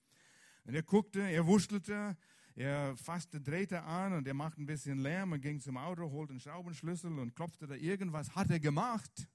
[0.64, 2.16] Und er guckte, er wuschelte,
[2.54, 6.32] er fasste, drehte an und er machte ein bisschen Lärm und ging zum Auto, holte
[6.32, 9.28] einen Schraubenschlüssel und klopfte da irgendwas, hat er gemacht.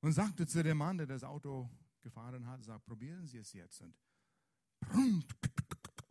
[0.00, 1.70] Und sagte zu dem Mann, der das Auto
[2.02, 3.80] gefahren hat, sagt, probieren Sie es jetzt.
[3.80, 3.96] Und,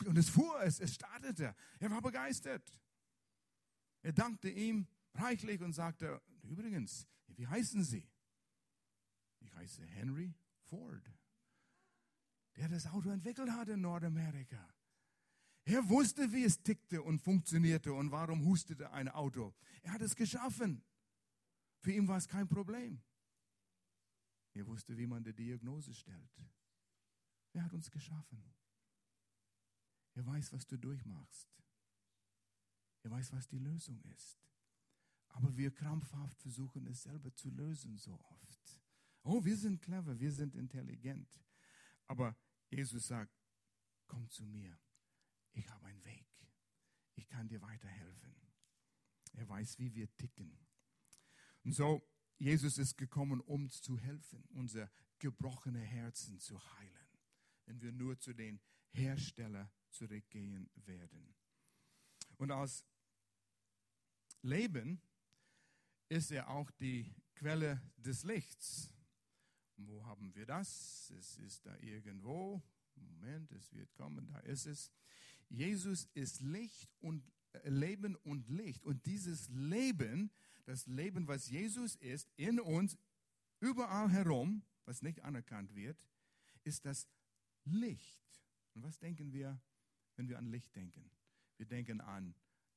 [0.05, 1.53] und es fuhr, es, es startete.
[1.79, 2.73] Er war begeistert.
[4.01, 8.09] Er dankte ihm reichlich und sagte, übrigens, wie heißen Sie?
[9.41, 11.03] Ich heiße Henry Ford,
[12.55, 14.72] der das Auto entwickelt hat in Nordamerika.
[15.65, 19.53] Er wusste, wie es tickte und funktionierte und warum hustete ein Auto.
[19.81, 20.83] Er hat es geschaffen.
[21.79, 23.01] Für ihn war es kein Problem.
[24.53, 26.31] Er wusste, wie man die Diagnose stellt.
[27.53, 28.43] Er hat uns geschaffen.
[30.15, 31.49] Er weiß, was du durchmachst.
[33.03, 34.37] Er weiß, was die Lösung ist.
[35.29, 38.79] Aber wir krampfhaft versuchen es selber zu lösen so oft.
[39.23, 41.27] Oh, wir sind clever, wir sind intelligent.
[42.07, 42.35] Aber
[42.69, 43.33] Jesus sagt,
[44.07, 44.77] komm zu mir.
[45.53, 46.25] Ich habe einen Weg.
[47.15, 48.35] Ich kann dir weiterhelfen.
[49.33, 50.57] Er weiß, wie wir ticken.
[51.63, 57.07] Und so, Jesus ist gekommen, um zu helfen, unser gebrochene Herzen zu heilen,
[57.65, 61.33] wenn wir nur zu den Hersteller zurückgehen werden.
[62.37, 62.83] Und aus
[64.41, 65.01] Leben
[66.09, 68.89] ist er auch die Quelle des Lichts.
[69.77, 71.11] Wo haben wir das?
[71.17, 72.61] Es ist da irgendwo.
[72.95, 74.91] Moment, es wird kommen, da ist es.
[75.53, 78.83] Jesus ist Licht und äh, Leben und Licht.
[78.83, 80.31] Und dieses Leben,
[80.65, 82.97] das Leben, was Jesus ist, in uns,
[83.59, 85.97] überall herum, was nicht anerkannt wird,
[86.63, 87.07] ist das
[87.65, 88.19] Licht.
[88.73, 89.61] Und was denken wir,
[90.15, 91.11] wenn wir an Licht denken?
[91.57, 92.33] Wir denken an,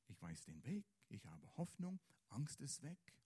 [0.07, 3.17] ich weiß den Weg, ich habe Hoffnung, Angst ist weg,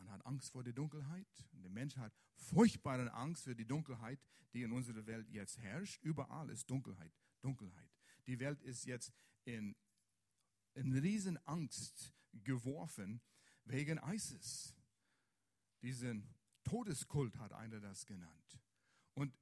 [0.00, 1.26] man hat Angst vor der Dunkelheit.
[1.52, 4.18] Der Mensch hat furchtbare Angst für die Dunkelheit,
[4.54, 6.02] die in unserer Welt jetzt herrscht.
[6.02, 7.89] Überall ist Dunkelheit, Dunkelheit.
[8.26, 9.12] Die Welt ist jetzt
[9.44, 9.74] in,
[10.74, 13.20] in Riesenangst geworfen
[13.64, 14.74] wegen ISIS.
[15.82, 18.60] Diesen Todeskult hat einer das genannt.
[19.14, 19.34] Und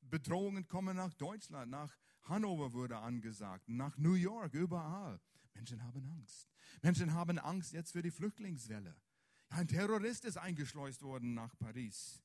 [0.00, 5.20] Bedrohungen kommen nach Deutschland, nach Hannover wurde angesagt, nach New York, überall.
[5.54, 6.48] Menschen haben Angst.
[6.82, 8.96] Menschen haben Angst jetzt für die Flüchtlingswelle.
[9.48, 12.22] Ein Terrorist ist eingeschleust worden nach Paris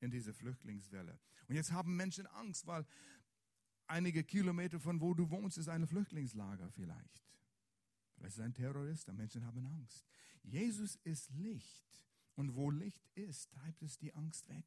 [0.00, 1.18] in diese Flüchtlingswelle.
[1.46, 2.86] Und jetzt haben Menschen Angst, weil
[3.90, 7.22] einige Kilometer von wo du wohnst, ist ein Flüchtlingslager vielleicht.
[8.16, 10.06] Vielleicht ist ein Terrorist, und Menschen haben Angst.
[10.42, 11.86] Jesus ist Licht.
[12.36, 14.64] Und wo Licht ist, treibt es die Angst weg.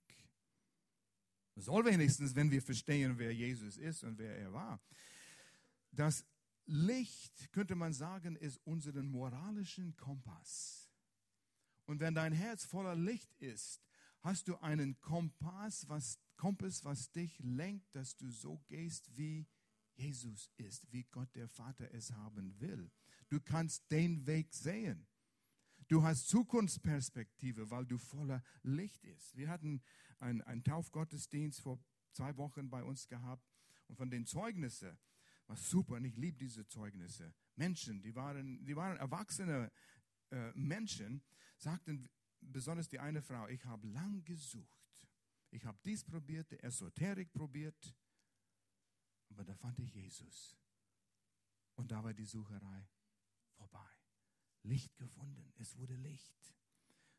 [1.55, 4.81] Soll wenigstens, wenn wir verstehen, wer Jesus ist und wer er war.
[5.91, 6.25] Das
[6.65, 10.89] Licht, könnte man sagen, ist unseren moralischen Kompass.
[11.85, 13.81] Und wenn dein Herz voller Licht ist,
[14.21, 19.47] hast du einen Kompass, was, Kompass, was dich lenkt, dass du so gehst, wie
[19.95, 22.91] Jesus ist, wie Gott der Vater es haben will.
[23.29, 25.07] Du kannst den Weg sehen.
[25.87, 29.35] Du hast Zukunftsperspektive, weil du voller Licht bist.
[29.35, 29.81] Wir hatten
[30.19, 31.79] einen Taufgottesdienst vor
[32.13, 33.45] zwei Wochen bei uns gehabt
[33.87, 34.97] und von den Zeugnissen
[35.47, 37.33] war super und ich liebe diese Zeugnisse.
[37.55, 39.71] Menschen, die waren, die waren erwachsene
[40.31, 41.21] äh, Menschen,
[41.57, 44.82] sagten, besonders die eine Frau, ich habe lang gesucht.
[45.53, 47.95] Ich habe dies probiert, die Esoterik probiert,
[49.29, 50.57] aber da fand ich Jesus.
[51.75, 52.87] Und da war die Sucherei
[53.51, 53.87] vorbei.
[54.63, 56.55] Licht gefunden, es wurde Licht.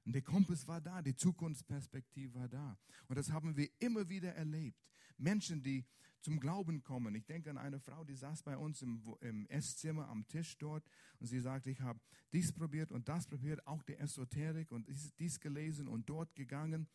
[0.04, 2.76] Und der Kompass war da, die Zukunftsperspektive war da.
[3.06, 4.84] Und das haben wir immer wieder erlebt.
[5.16, 5.86] Menschen, die
[6.20, 7.14] zum Glauben kommen.
[7.14, 10.84] Ich denke an eine Frau, die saß bei uns im, im Esszimmer am Tisch dort
[11.20, 12.00] und sie sagte, ich habe
[12.32, 16.88] dies probiert und das probiert, auch die Esoterik und dies, dies gelesen und dort gegangen.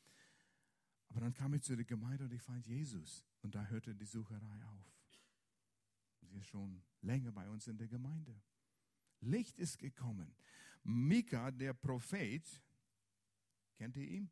[1.10, 4.06] Aber dann kam ich zu der Gemeinde und ich fand Jesus und da hörte die
[4.06, 5.00] Sucherei auf.
[6.22, 8.40] Sie ist schon länger bei uns in der Gemeinde.
[9.22, 10.36] Licht ist gekommen.
[10.84, 12.62] Mika, der Prophet,
[13.76, 14.30] kennt ihr ihn?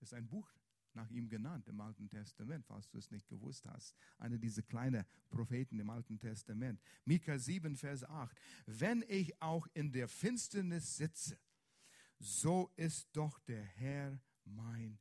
[0.00, 0.50] Ist ein Buch
[0.94, 3.94] nach ihm genannt im Alten Testament, falls du es nicht gewusst hast.
[4.18, 6.80] Einer dieser kleinen Propheten im Alten Testament.
[7.04, 8.36] Mika 7, Vers 8.
[8.66, 11.38] Wenn ich auch in der Finsternis sitze,
[12.18, 14.98] so ist doch der Herr mein.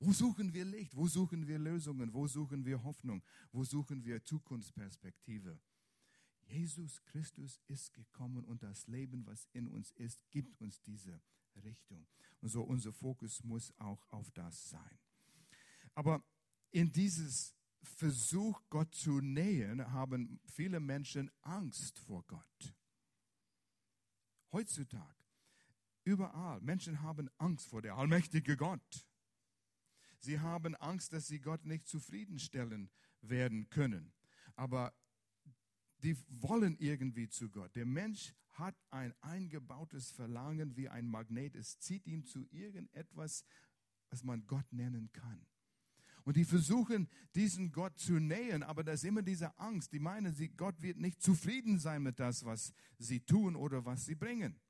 [0.00, 0.94] Wo suchen wir Licht?
[0.94, 2.12] Wo suchen wir Lösungen?
[2.12, 3.22] Wo suchen wir Hoffnung?
[3.52, 5.58] Wo suchen wir Zukunftsperspektive?
[6.46, 11.20] Jesus Christus ist gekommen und das Leben, was in uns ist, gibt uns diese
[11.62, 12.06] Richtung.
[12.40, 14.98] Und so unser Fokus muss auch auf das sein.
[15.94, 16.22] Aber
[16.70, 22.74] in dieses Versuch, Gott zu nähern, haben viele Menschen Angst vor Gott.
[24.52, 25.24] Heutzutage,
[26.04, 29.07] überall, Menschen haben Angst vor der allmächtige Gott.
[30.20, 34.12] Sie haben Angst, dass sie Gott nicht zufriedenstellen werden können.
[34.56, 34.92] Aber
[36.02, 37.74] die wollen irgendwie zu Gott.
[37.76, 41.54] Der Mensch hat ein eingebautes Verlangen wie ein Magnet.
[41.54, 43.44] Es zieht ihn zu irgendetwas,
[44.10, 45.46] was man Gott nennen kann.
[46.24, 49.92] Und die versuchen, diesen Gott zu nähern, aber da ist immer diese Angst.
[49.92, 54.14] Die meinen, Gott wird nicht zufrieden sein mit das, was sie tun oder was sie
[54.14, 54.60] bringen.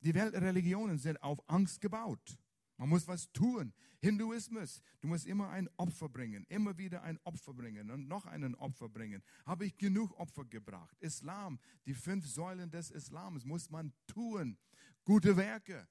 [0.00, 2.38] Die Weltreligionen sind auf Angst gebaut.
[2.84, 3.72] Man muss was tun.
[4.02, 8.54] Hinduismus, du musst immer ein Opfer bringen, immer wieder ein Opfer bringen und noch einen
[8.56, 9.22] Opfer bringen.
[9.46, 10.94] Habe ich genug Opfer gebracht?
[11.00, 14.58] Islam, die fünf Säulen des Islams muss man tun.
[15.02, 15.88] Gute Werke.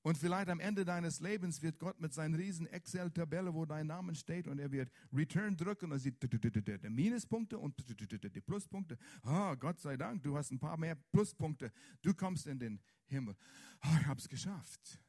[0.00, 4.14] Und vielleicht am Ende deines Lebens wird Gott mit seinen riesen Excel-Tabelle, wo dein Name
[4.14, 8.96] steht, und er wird Return drücken und sieht die Minuspunkte und die Pluspunkte.
[9.24, 11.70] Oh, Gott sei Dank, du hast ein paar mehr Pluspunkte.
[12.00, 13.36] Du kommst in den Himmel.
[13.84, 15.02] Oh, ich habe es geschafft.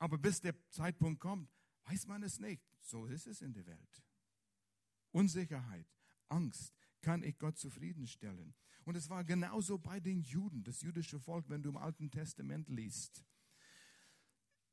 [0.00, 1.48] Aber bis der Zeitpunkt kommt,
[1.84, 2.62] weiß man es nicht.
[2.80, 4.02] So ist es in der Welt.
[5.12, 5.86] Unsicherheit,
[6.28, 8.54] Angst, kann ich Gott zufriedenstellen?
[8.84, 12.68] Und es war genauso bei den Juden, das jüdische Volk, wenn du im Alten Testament
[12.70, 13.24] liest.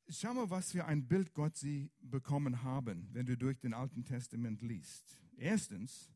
[0.10, 4.06] Schau mal, was für ein Bild Gott sie bekommen haben, wenn du durch den Alten
[4.06, 5.22] Testament liest.
[5.36, 6.10] Erstens,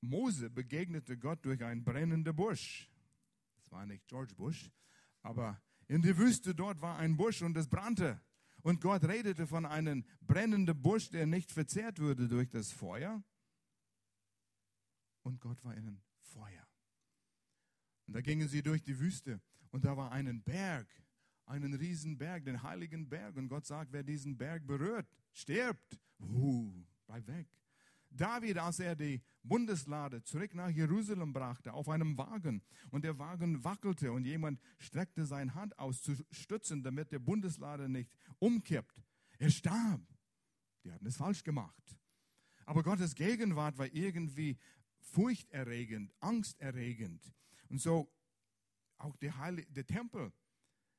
[0.00, 2.88] Mose begegnete Gott durch einen brennenden Busch.
[3.56, 4.70] Das war nicht George Bush,
[5.22, 8.20] aber in der Wüste dort war ein Busch und es brannte.
[8.62, 13.24] Und Gott redete von einem brennenden Busch, der nicht verzehrt würde durch das Feuer.
[15.22, 16.64] Und Gott war in einem Feuer.
[18.06, 19.40] Und da gingen sie durch die Wüste
[19.72, 20.86] und da war ein Berg,
[21.46, 23.36] einen riesen Berg, den heiligen Berg.
[23.36, 25.98] Und Gott sagt, wer diesen Berg berührt, stirbt.
[26.20, 27.48] Uh, bleib weg.
[28.10, 33.64] David, als er die Bundeslade zurück nach Jerusalem brachte, auf einem Wagen, und der Wagen
[33.64, 39.02] wackelte und jemand streckte seine Hand aus zu stützen, damit der Bundeslade nicht umkippt.
[39.38, 40.02] Er starb.
[40.84, 41.96] Die hatten es falsch gemacht.
[42.66, 44.58] Aber Gottes Gegenwart war irgendwie
[44.98, 47.32] furchterregend, angsterregend.
[47.68, 48.12] Und so
[48.98, 50.32] auch der, Heilig, der Tempel.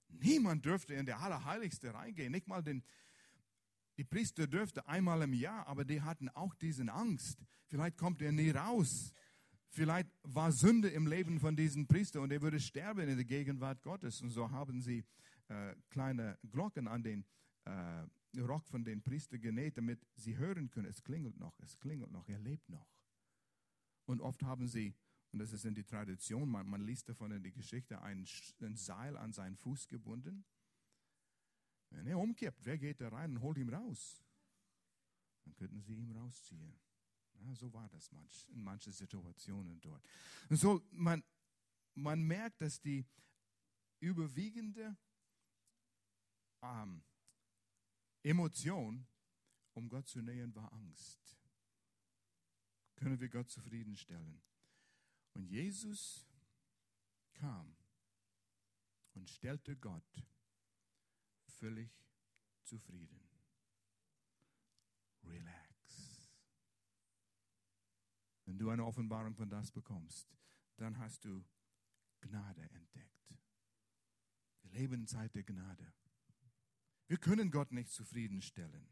[0.10, 2.84] Niemand dürfte in der Allerheiligste reingehen, nicht mal den,
[3.98, 7.44] die Priester dürften einmal im Jahr, aber die hatten auch diesen Angst.
[7.68, 9.14] Vielleicht kommt er nie raus.
[9.70, 13.82] Vielleicht war Sünde im Leben von diesem Priester und er würde sterben in der Gegenwart
[13.84, 14.22] Gottes.
[14.22, 15.06] Und so haben sie
[15.48, 17.26] äh, kleine Glocken an den
[17.66, 22.12] äh, Rock von den Priester genäht, damit sie hören können, es klingelt noch, es klingelt
[22.12, 22.88] noch, er lebt noch.
[24.06, 24.96] Und oft haben sie
[25.32, 28.26] und das ist in die Tradition, man, man liest davon in die Geschichte, ein,
[28.62, 30.44] ein Seil an seinen Fuß gebunden.
[31.92, 34.24] Wenn er umkippt, wer geht da rein und holt ihn raus?
[35.44, 36.80] Dann könnten sie ihn rausziehen.
[37.34, 40.04] Ja, so war das manch, in manchen Situationen dort.
[40.50, 41.24] Und so, man,
[41.96, 43.06] man merkt, dass die
[44.00, 44.96] überwiegende
[46.62, 47.04] ähm,
[48.24, 49.08] Emotion,
[49.74, 51.38] um Gott zu nähern, war Angst.
[52.96, 54.42] Können wir Gott zufriedenstellen?
[55.34, 56.28] Und Jesus
[57.34, 57.76] kam
[59.14, 60.24] und stellte Gott
[61.62, 61.92] völlig
[62.64, 63.22] zufrieden.
[65.24, 66.32] Relax.
[68.46, 70.36] Wenn du eine Offenbarung von das bekommst,
[70.78, 71.46] dann hast du
[72.22, 73.36] Gnade entdeckt.
[74.64, 75.94] Wir leben in Zeit der Gnade.
[77.08, 78.90] Wir können Gott nicht zufriedenstellen.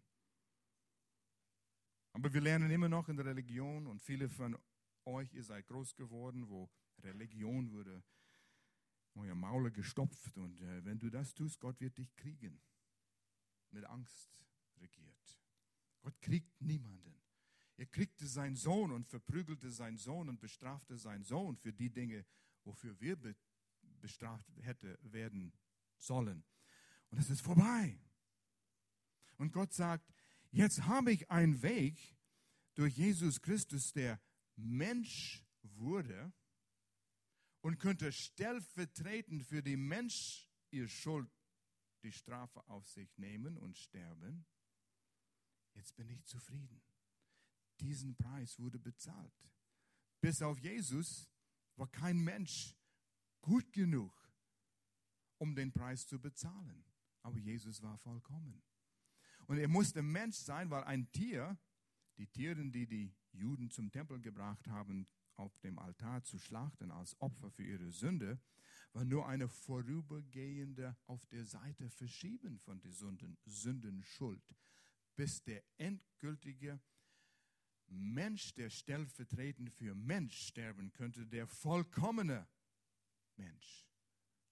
[2.13, 4.57] Aber wir lernen immer noch in der Religion und viele von
[5.05, 8.03] euch, ihr seid groß geworden, wo Religion würde
[9.15, 12.61] euer Maule gestopft und äh, wenn du das tust, Gott wird dich kriegen.
[13.71, 14.45] Mit Angst
[14.79, 15.39] regiert.
[16.01, 17.15] Gott kriegt niemanden.
[17.77, 22.25] Er kriegte seinen Sohn und verprügelte seinen Sohn und bestrafte seinen Sohn für die Dinge,
[22.63, 23.35] wofür wir be
[24.01, 25.51] bestraft hätte werden
[25.97, 26.45] sollen.
[27.09, 27.99] Und es ist vorbei.
[29.37, 30.13] Und Gott sagt,
[30.51, 32.17] jetzt habe ich einen Weg
[32.75, 34.21] durch Jesus Christus, der
[34.55, 36.31] Mensch wurde
[37.61, 41.29] und könnte stellvertretend für die Mensch ihr Schuld
[42.03, 44.45] die Strafe auf sich nehmen und sterben.
[45.73, 46.81] Jetzt bin ich zufrieden.
[47.79, 49.49] Diesen Preis wurde bezahlt.
[50.21, 51.29] Bis auf Jesus
[51.75, 52.75] war kein Mensch
[53.41, 54.13] gut genug,
[55.37, 56.85] um den Preis zu bezahlen.
[57.21, 58.61] Aber Jesus war vollkommen.
[59.47, 61.57] Und er musste Mensch sein, weil ein Tier,
[62.17, 65.07] die Tiere, die die Juden zum Tempel gebracht haben,
[65.39, 68.39] auf dem Altar zu schlachten als Opfer für ihre Sünde,
[68.93, 74.43] war nur eine vorübergehende auf der Seite Verschieben von der Sünden, Sündenschuld,
[75.15, 76.79] bis der endgültige
[77.87, 82.47] Mensch, der stellvertretend für Mensch sterben könnte, der vollkommene
[83.35, 83.85] Mensch.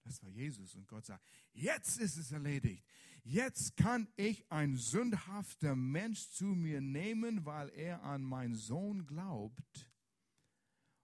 [0.04, 2.84] Das war Jesus und Gott sagt, jetzt ist es erledigt.
[3.22, 9.90] Jetzt kann ich ein sündhafter Mensch zu mir nehmen, weil er an meinen Sohn glaubt.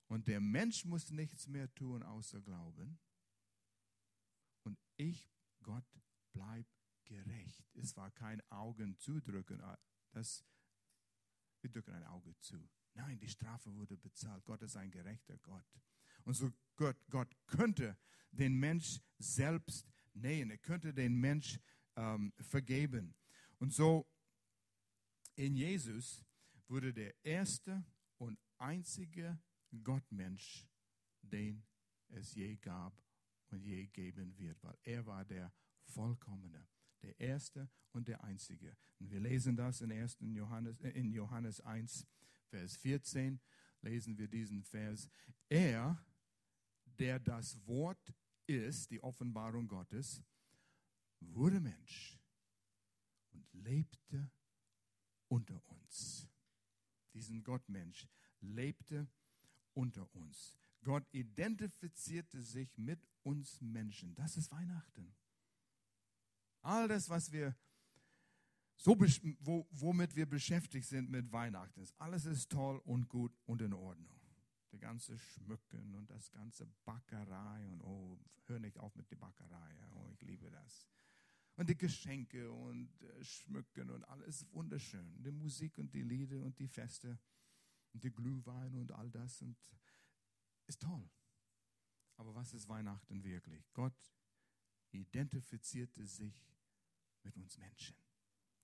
[0.09, 2.99] Und der Mensch muss nichts mehr tun, außer glauben.
[4.63, 5.31] Und ich,
[5.63, 5.85] Gott,
[6.33, 6.67] bleib
[7.05, 7.65] gerecht.
[7.75, 9.61] Es war kein Augen zudrücken.
[9.61, 9.79] Ah,
[10.13, 10.45] das,
[11.61, 12.69] wir drücken ein Auge zu.
[12.95, 14.45] Nein, die Strafe wurde bezahlt.
[14.45, 15.67] Gott ist ein gerechter Gott.
[16.25, 17.97] Und so Gott, Gott könnte
[18.31, 20.51] den Mensch selbst nähen.
[20.51, 21.59] Er könnte den Mensch
[21.97, 23.15] ähm, vergeben.
[23.59, 24.07] Und so
[25.35, 26.25] in Jesus
[26.69, 27.85] wurde der erste
[28.19, 29.39] und einzige
[29.83, 30.69] Gottmensch,
[31.23, 31.65] den
[32.09, 33.03] es je gab
[33.49, 35.53] und je geben wird, weil er war der
[35.83, 36.67] Vollkommene,
[37.03, 38.77] der Erste und der Einzige.
[38.99, 40.19] Und wir lesen das in 1.
[40.21, 42.07] Johannes, äh, in Johannes 1,
[42.47, 43.41] Vers 14,
[43.83, 45.09] lesen wir diesen Vers.
[45.49, 46.03] Er,
[46.99, 48.15] der das Wort
[48.47, 50.23] ist, die Offenbarung Gottes,
[51.21, 52.19] wurde Mensch
[53.33, 54.31] und lebte
[55.29, 56.29] unter uns.
[57.13, 58.09] Diesen Gottmensch
[58.41, 59.24] lebte unter
[59.75, 60.57] uns.
[60.83, 64.15] Gott identifizierte sich mit uns Menschen.
[64.15, 65.15] Das ist Weihnachten.
[66.61, 67.57] All das, was wir
[68.77, 68.99] so,
[69.41, 73.73] wo, womit wir beschäftigt sind mit Weihnachten, ist, alles ist toll und gut und in
[73.73, 74.15] Ordnung
[74.75, 79.73] der ganze Schmücken und das ganze Backerei und oh, hör nicht auf mit der Backerei,
[79.95, 80.89] oh, ich liebe das.
[81.57, 85.23] Und die Geschenke und äh, Schmücken und alles wunderschön.
[85.23, 87.21] Die Musik und die Lieder und die Feste
[87.95, 89.57] und die Glühwein und all das und
[90.67, 91.09] ist toll.
[92.17, 93.73] Aber was ist Weihnachten wirklich?
[93.73, 93.97] Gott
[94.91, 96.55] identifizierte sich
[97.23, 97.97] mit uns Menschen,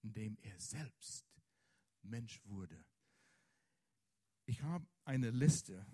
[0.03, 1.27] indem er selbst
[2.03, 2.85] Mensch wurde
[4.51, 5.87] ich habe eine Liste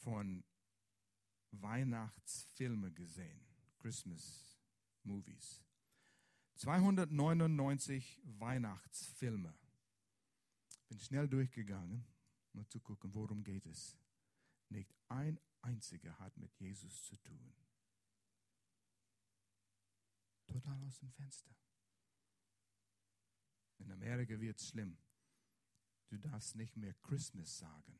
[0.00, 0.42] von
[1.50, 3.38] Weihnachtsfilmen gesehen,
[3.78, 4.56] Christmas
[5.02, 5.62] Movies.
[6.54, 9.54] 299 Weihnachtsfilme.
[10.88, 12.06] Bin schnell durchgegangen,
[12.52, 13.96] um zu gucken, worum geht es.
[14.68, 17.52] Nicht ein einziger hat mit Jesus zu tun.
[20.46, 21.54] Total aus dem Fenster.
[23.78, 24.98] In Amerika wird es schlimm.
[26.08, 27.98] Du darfst nicht mehr Christmas sagen.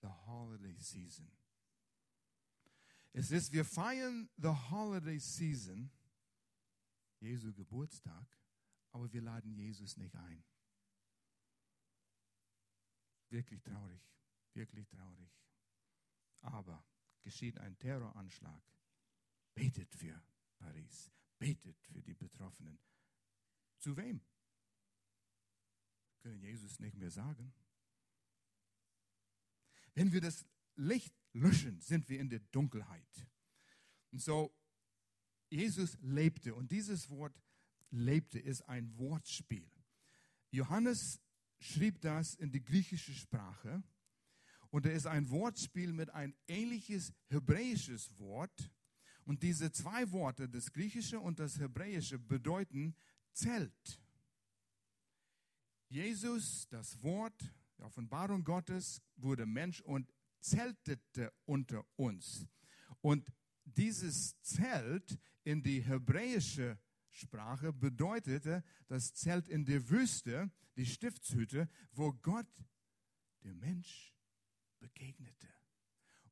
[0.00, 1.30] The holiday season.
[3.12, 5.90] Es ist, wir feiern the holiday season,
[7.20, 8.26] Jesu Geburtstag,
[8.90, 10.42] aber wir laden Jesus nicht ein.
[13.32, 14.00] Wirklich traurig,
[14.52, 15.30] wirklich traurig.
[16.42, 16.84] aber
[17.22, 18.62] geschieht ein Terroranschlag.
[19.54, 20.22] Betet für
[20.58, 22.78] Paris, betet für die Betroffenen.
[23.78, 24.20] Zu wem?
[26.20, 27.54] Können Jesus nicht mehr sagen.
[29.94, 30.44] Wenn wir das
[30.76, 33.26] Licht löschen, sind wir in der Dunkelheit.
[34.10, 34.54] Und so,
[35.48, 37.40] Jesus lebte und dieses Wort
[37.90, 39.70] lebte ist ein Wortspiel.
[40.50, 41.18] Johannes
[41.62, 43.82] schrieb das in die griechische Sprache
[44.70, 48.70] und er ist ein Wortspiel mit ein ähnliches hebräisches Wort.
[49.24, 52.96] Und diese zwei Worte, das Griechische und das Hebräische, bedeuten
[53.32, 54.00] Zelt.
[55.88, 57.38] Jesus, das Wort,
[57.78, 60.10] die Offenbarung Gottes, wurde Mensch und
[60.40, 62.46] zeltete unter uns.
[63.02, 63.30] Und
[63.64, 66.78] dieses Zelt in die hebräische
[67.12, 72.46] Sprache bedeutete das Zelt in der Wüste, die Stiftshütte, wo Gott,
[73.44, 74.14] der Mensch,
[74.80, 75.48] begegnete.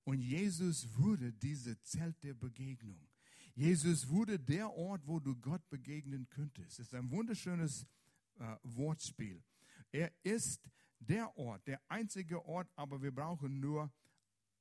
[0.04, 3.06] Und Jesus wurde diese Zelt der Begegnung.
[3.54, 6.78] Jesus wurde der Ort, wo du Gott begegnen könntest.
[6.78, 7.86] Das ist ein wunderschönes
[8.38, 9.42] äh, Wortspiel.
[9.92, 13.92] Er ist der Ort, der einzige Ort, aber wir brauchen nur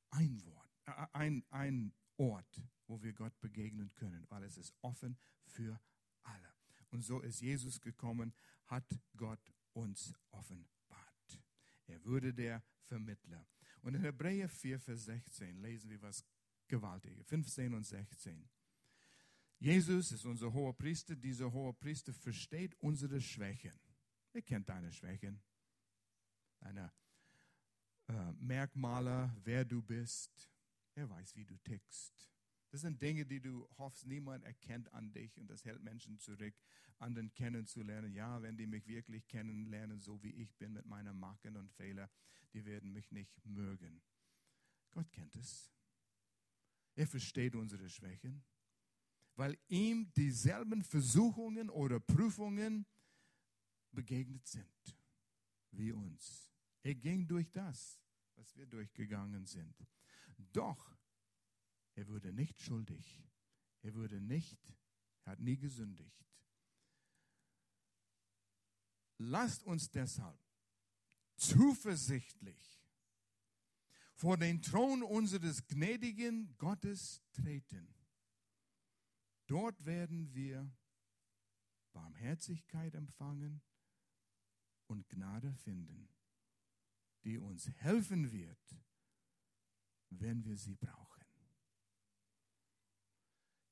[0.10, 5.18] ein Wort, äh, ein, ein Ort, wo wir Gott begegnen können, weil es ist offen
[5.46, 5.80] für.
[6.92, 8.34] Und so ist Jesus gekommen,
[8.66, 8.86] hat
[9.16, 11.44] Gott uns offenbart.
[11.88, 13.46] Er wurde der Vermittler.
[13.82, 16.26] Und in Hebräer 4, Vers 16 lesen wir was
[16.68, 18.50] Gewaltiges, 15 und 16.
[19.60, 21.16] Jesus ist unser hoher Priester.
[21.16, 23.78] Dieser hohe Priester versteht unsere Schwächen.
[24.32, 25.42] Er kennt deine Schwächen,
[26.60, 26.94] deine
[28.08, 30.50] äh, Merkmale, wer du bist.
[30.96, 32.32] Er weiß, wie du tickst.
[32.72, 36.54] Das sind Dinge, die du hoffst, niemand erkennt an dich und das hält Menschen zurück,
[37.00, 38.14] anderen kennenzulernen.
[38.14, 42.10] Ja, wenn die mich wirklich kennenlernen, so wie ich bin mit meinen Macken und Fehlern,
[42.54, 44.02] die werden mich nicht mögen.
[44.92, 45.72] Gott kennt es.
[46.96, 48.44] Er versteht unsere Schwächen,
[49.36, 52.86] weil ihm dieselben Versuchungen oder Prüfungen
[53.92, 55.00] begegnet sind
[55.72, 56.52] wie uns.
[56.84, 58.00] Er ging durch das,
[58.36, 59.76] was wir durchgegangen sind.
[60.52, 60.99] Doch
[62.00, 63.22] er wurde nicht schuldig.
[63.82, 64.74] Er wurde nicht,
[65.26, 66.26] er hat nie gesündigt.
[69.18, 70.40] Lasst uns deshalb
[71.36, 72.82] zuversichtlich
[74.14, 77.94] vor den Thron unseres gnädigen Gottes treten.
[79.48, 80.72] Dort werden wir
[81.92, 83.62] Barmherzigkeit empfangen
[84.88, 86.08] und Gnade finden,
[87.26, 88.78] die uns helfen wird,
[90.10, 91.09] wenn wir sie brauchen.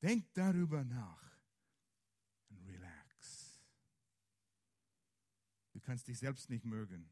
[0.02, 1.40] Denk darüber nach
[2.50, 3.62] und relax.
[5.74, 7.10] Du kannst dich selbst nicht mögen.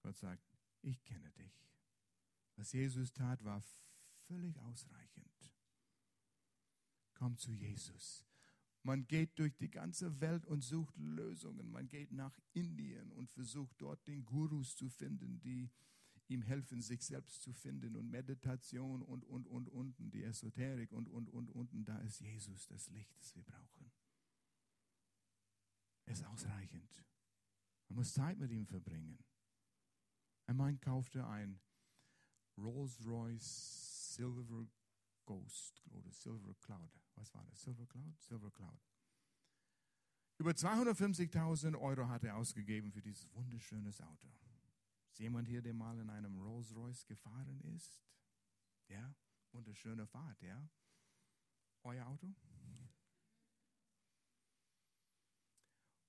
[0.00, 0.44] Gott sagt,
[0.82, 1.52] ich kenne dich.
[2.56, 3.62] Was Jesus tat, war
[4.26, 5.52] völlig ausreichend.
[7.14, 8.26] Komm zu Jesus.
[8.82, 11.70] Man geht durch die ganze Welt und sucht Lösungen.
[11.70, 15.70] Man geht nach Indien und versucht dort den Gurus zu finden, die
[16.34, 21.08] ihm helfen, sich selbst zu finden und Meditation und, und, und, und, die Esoterik und,
[21.08, 21.50] und, und.
[21.50, 23.90] Und da ist Jesus das Licht, das wir brauchen.
[26.06, 27.04] Es ist ausreichend.
[27.88, 29.18] Man muss Zeit mit ihm verbringen.
[30.46, 31.60] Ein Mann kaufte ein
[32.58, 34.66] Rolls-Royce Silver
[35.24, 36.90] Ghost oder Silver Cloud.
[37.14, 37.62] Was war das?
[37.62, 38.20] Silver Cloud?
[38.20, 38.80] Silver Cloud.
[40.38, 44.28] Über 250.000 Euro hat er ausgegeben für dieses wunderschönes Auto.
[45.14, 48.02] Ist jemand hier, der mal in einem Rolls Royce gefahren ist?
[48.88, 49.14] Ja,
[49.52, 50.68] wunderschöne Fahrt, ja?
[51.84, 52.34] Euer Auto?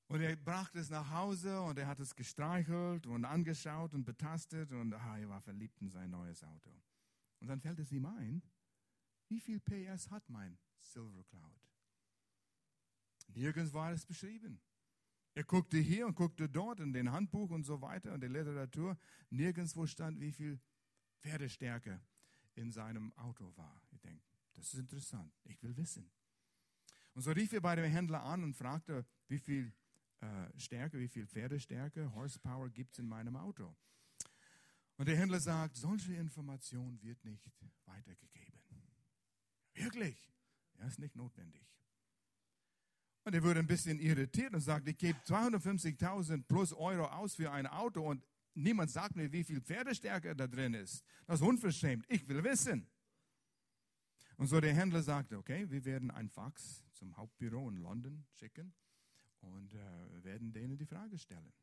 [0.08, 4.72] Und er brachte es nach Hause und er hat es gestreichelt und angeschaut und betastet
[4.72, 6.72] und ah, er war verliebt in sein neues Auto.
[7.41, 8.41] Und dann fällt es ihm ein,
[9.28, 11.70] wie viel PS hat mein Silver Cloud?
[13.28, 14.60] Nirgends war es beschrieben.
[15.36, 18.98] Er guckte hier und guckte dort in den Handbuch und so weiter und der Literatur.
[19.30, 20.60] Nirgendwo stand, wie viel
[21.20, 22.00] Pferdestärke
[22.56, 23.82] in seinem Auto war.
[23.92, 24.24] Ich denke,
[24.54, 25.34] das ist interessant.
[25.44, 26.10] Ich will wissen.
[27.14, 29.74] Und so rief er bei dem Händler an und fragte, wie viel
[30.22, 33.76] äh, Stärke, wie viel Pferdestärke, Horsepower gibt es in meinem Auto.
[34.96, 37.52] Und der Händler sagt, solche Information wird nicht
[37.86, 38.62] weitergegeben.
[39.74, 40.32] Wirklich?
[40.80, 41.62] Ja, ist nicht notwendig.
[43.26, 47.51] Und er wurde ein bisschen irritiert und sagt, ich gebe 250.000 plus Euro aus für
[47.51, 48.23] ein Auto und
[48.53, 51.03] niemand sagt mir, wie viel Pferdestärke da drin ist.
[51.26, 52.05] Das ist unverschämt.
[52.07, 52.88] Ich will wissen.
[54.38, 58.73] Und so der Händler sagte, okay, wir werden ein Fax zum Hauptbüro in London schicken
[59.41, 61.53] und äh, werden denen die Frage stellen.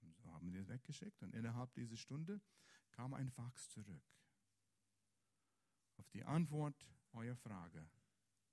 [0.00, 2.40] Und so haben wir es weggeschickt und innerhalb dieser Stunde
[2.92, 4.02] kam ein Fax zurück.
[5.98, 7.86] auf die Antwort eurer Frage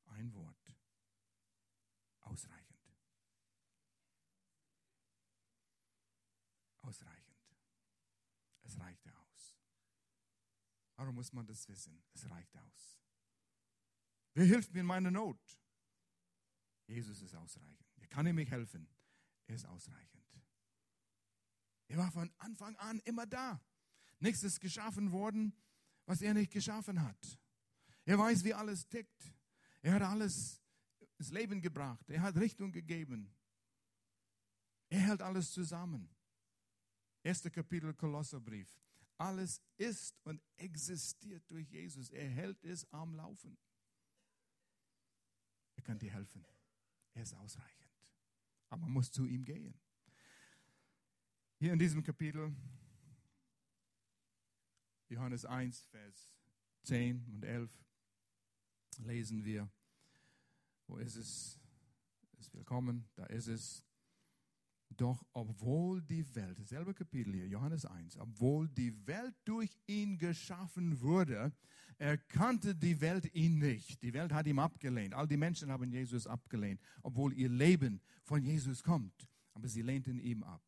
[0.07, 0.78] ein Wort.
[2.29, 2.79] Ausreichend.
[6.81, 7.57] Ausreichend.
[8.63, 9.55] Es reicht aus.
[10.95, 12.03] Warum muss man das wissen?
[12.13, 12.99] Es reicht aus.
[14.33, 15.39] Wer hilft mir in meiner Not?
[16.85, 17.85] Jesus ist ausreichend.
[17.97, 18.87] Er kann mir helfen.
[19.47, 20.43] Er ist ausreichend.
[21.87, 23.59] Er war von Anfang an immer da.
[24.19, 25.53] Nichts ist geschaffen worden,
[26.05, 27.39] was er nicht geschaffen hat.
[28.05, 29.33] Er weiß, wie alles tickt.
[29.81, 30.58] Er hat alles
[31.19, 32.09] ins Leben gebracht.
[32.09, 33.31] Er hat Richtung gegeben.
[34.89, 36.09] Er hält alles zusammen.
[37.21, 38.79] Erste Kapitel Kolosserbrief.
[39.17, 42.09] Alles ist und existiert durch Jesus.
[42.09, 43.57] Er hält es am Laufen.
[45.75, 46.45] Er kann dir helfen.
[47.13, 47.89] Er ist ausreichend.
[48.69, 49.77] Aber man muss zu ihm gehen.
[51.57, 52.55] Hier in diesem Kapitel,
[55.09, 56.33] Johannes 1, Vers
[56.83, 57.69] 10 und 11,
[58.99, 59.69] lesen wir,
[60.89, 61.59] wo ist es?
[62.39, 63.85] Es will kommen, da ist es.
[64.97, 70.99] Doch obwohl die Welt, selbe Kapitel hier, Johannes 1, obwohl die Welt durch ihn geschaffen
[70.99, 71.53] wurde,
[71.99, 74.01] erkannte die Welt ihn nicht.
[74.01, 75.13] Die Welt hat ihn abgelehnt.
[75.13, 79.27] All die Menschen haben Jesus abgelehnt, obwohl ihr Leben von Jesus kommt.
[79.53, 80.63] Aber sie lehnten ihn ab.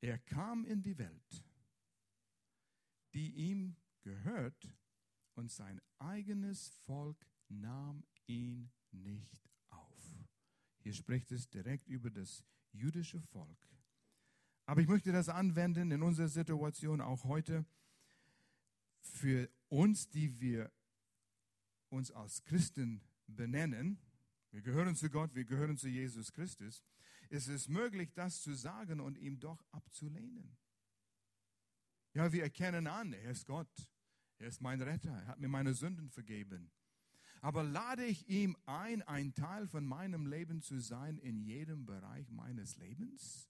[0.00, 1.44] Er kam in die Welt,
[3.14, 4.72] die ihm gehört,
[5.34, 10.26] und sein eigenes Volk nahm ihn nicht auf.
[10.78, 13.68] Hier spricht es direkt über das jüdische Volk.
[14.66, 17.64] Aber ich möchte das anwenden in unserer Situation auch heute
[19.00, 20.70] für uns, die wir
[21.88, 23.98] uns als Christen benennen.
[24.50, 26.84] Wir gehören zu Gott, wir gehören zu Jesus Christus.
[27.28, 30.56] Ist es möglich, das zu sagen und ihm doch abzulehnen?
[32.12, 33.88] Ja, wir erkennen an, er ist Gott.
[34.38, 35.10] Er ist mein Retter.
[35.10, 36.70] Er hat mir meine Sünden vergeben.
[37.40, 42.30] Aber lade ich ihm ein, ein Teil von meinem Leben zu sein in jedem Bereich
[42.30, 43.48] meines Lebens?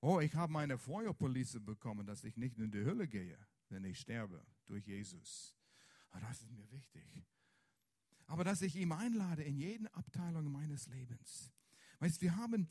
[0.00, 3.38] Oh, ich habe meine Feuerpolice bekommen, dass ich nicht in die Hölle gehe,
[3.68, 5.54] wenn ich sterbe durch Jesus.
[6.12, 7.04] Oh, das ist mir wichtig.
[8.26, 11.52] Aber dass ich ihm einlade in jede Abteilung meines Lebens.
[12.00, 12.68] Weißt, wir haben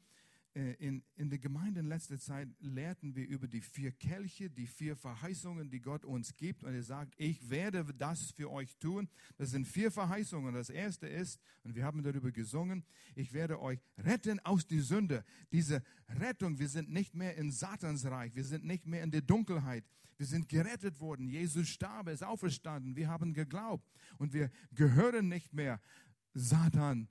[0.54, 4.97] in, in der Gemeinde in letzter Zeit lehrten wir über die vier Kelche, die vier
[4.97, 6.64] Verheißungen, die Gott uns gibt.
[6.64, 9.08] Und er sagt, ich werde das für euch tun.
[9.38, 10.54] Das sind vier Verheißungen.
[10.54, 12.84] Das erste ist, und wir haben darüber gesungen,
[13.16, 15.24] ich werde euch retten aus der Sünde.
[15.54, 15.84] Diese
[16.20, 19.86] Rettung, wir sind nicht mehr in Satansreich, wir sind nicht mehr in der Dunkelheit.
[20.18, 21.30] Wir sind gerettet worden.
[21.30, 22.95] Jesus starb, er ist auferstanden.
[22.95, 23.89] Wir haben geglaubt.
[24.18, 25.82] Und wir gehören nicht mehr
[26.34, 27.08] Satan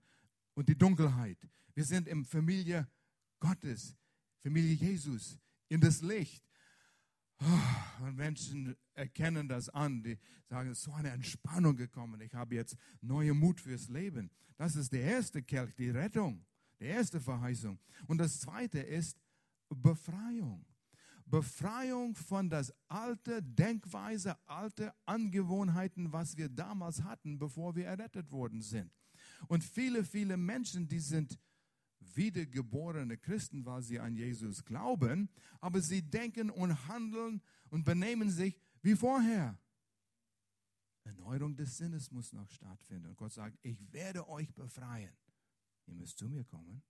[0.55, 1.39] und die Dunkelheit.
[1.75, 2.87] Wir sind im Familie
[3.41, 3.97] Gottes,
[4.39, 5.39] Familie Jesus,
[5.69, 6.45] in das Licht.
[7.43, 12.35] Oh, und Menschen erkennen das an, die sagen, es ist so eine Entspannung gekommen, ich
[12.35, 14.31] habe jetzt neue Mut fürs Leben.
[14.57, 16.45] Das ist der erste Kelch, die Rettung,
[16.79, 17.79] die erste Verheißung.
[18.07, 19.19] Und das zweite ist
[19.71, 20.67] Befreiung.
[21.25, 28.61] Befreiung von das alte Denkweise, alte Angewohnheiten, was wir damals hatten, bevor wir errettet worden
[28.61, 28.93] sind.
[29.47, 31.39] Und viele, viele Menschen, die sind
[32.01, 35.29] wiedergeborene Christen, weil sie an Jesus glauben,
[35.61, 39.59] aber sie denken und handeln und benehmen sich wie vorher.
[41.05, 43.09] Erneuerung des Sinnes muss noch stattfinden.
[43.09, 45.13] Und Gott sagt, ich werde euch befreien.
[45.87, 46.83] Ihr müsst zu mir kommen.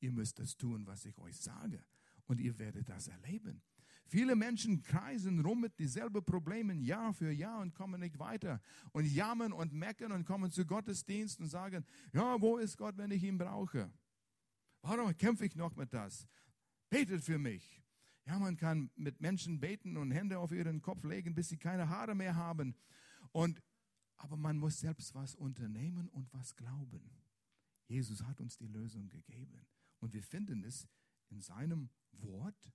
[0.00, 1.84] Ihr müsst das tun, was ich euch sage.
[2.26, 3.62] Und ihr werdet das erleben.
[4.06, 8.60] Viele Menschen kreisen rum mit dieselben Problemen Jahr für Jahr und kommen nicht weiter
[8.92, 13.10] und jammern und meckern und kommen zu Gottesdienst und sagen, ja, wo ist Gott, wenn
[13.10, 13.92] ich ihn brauche?
[14.82, 16.26] Warum kämpfe ich noch mit das?
[16.90, 17.82] Betet für mich.
[18.26, 21.88] Ja, man kann mit Menschen beten und Hände auf ihren Kopf legen, bis sie keine
[21.88, 22.74] Haare mehr haben.
[23.32, 23.62] Und,
[24.16, 27.10] aber man muss selbst was unternehmen und was glauben.
[27.86, 29.66] Jesus hat uns die Lösung gegeben.
[30.00, 30.86] Und wir finden es
[31.30, 32.70] in seinem Wort,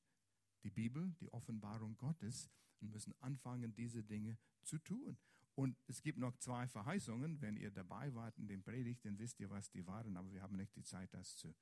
[0.63, 2.49] die Bibel, die Offenbarung Gottes,
[2.79, 5.17] und müssen anfangen, diese Dinge zu tun.
[5.55, 7.41] Und es gibt noch zwei Verheißungen.
[7.41, 10.41] Wenn ihr dabei wart in dem Predigt, dann wisst ihr, was die waren, aber wir
[10.41, 11.53] haben nicht die Zeit, das zu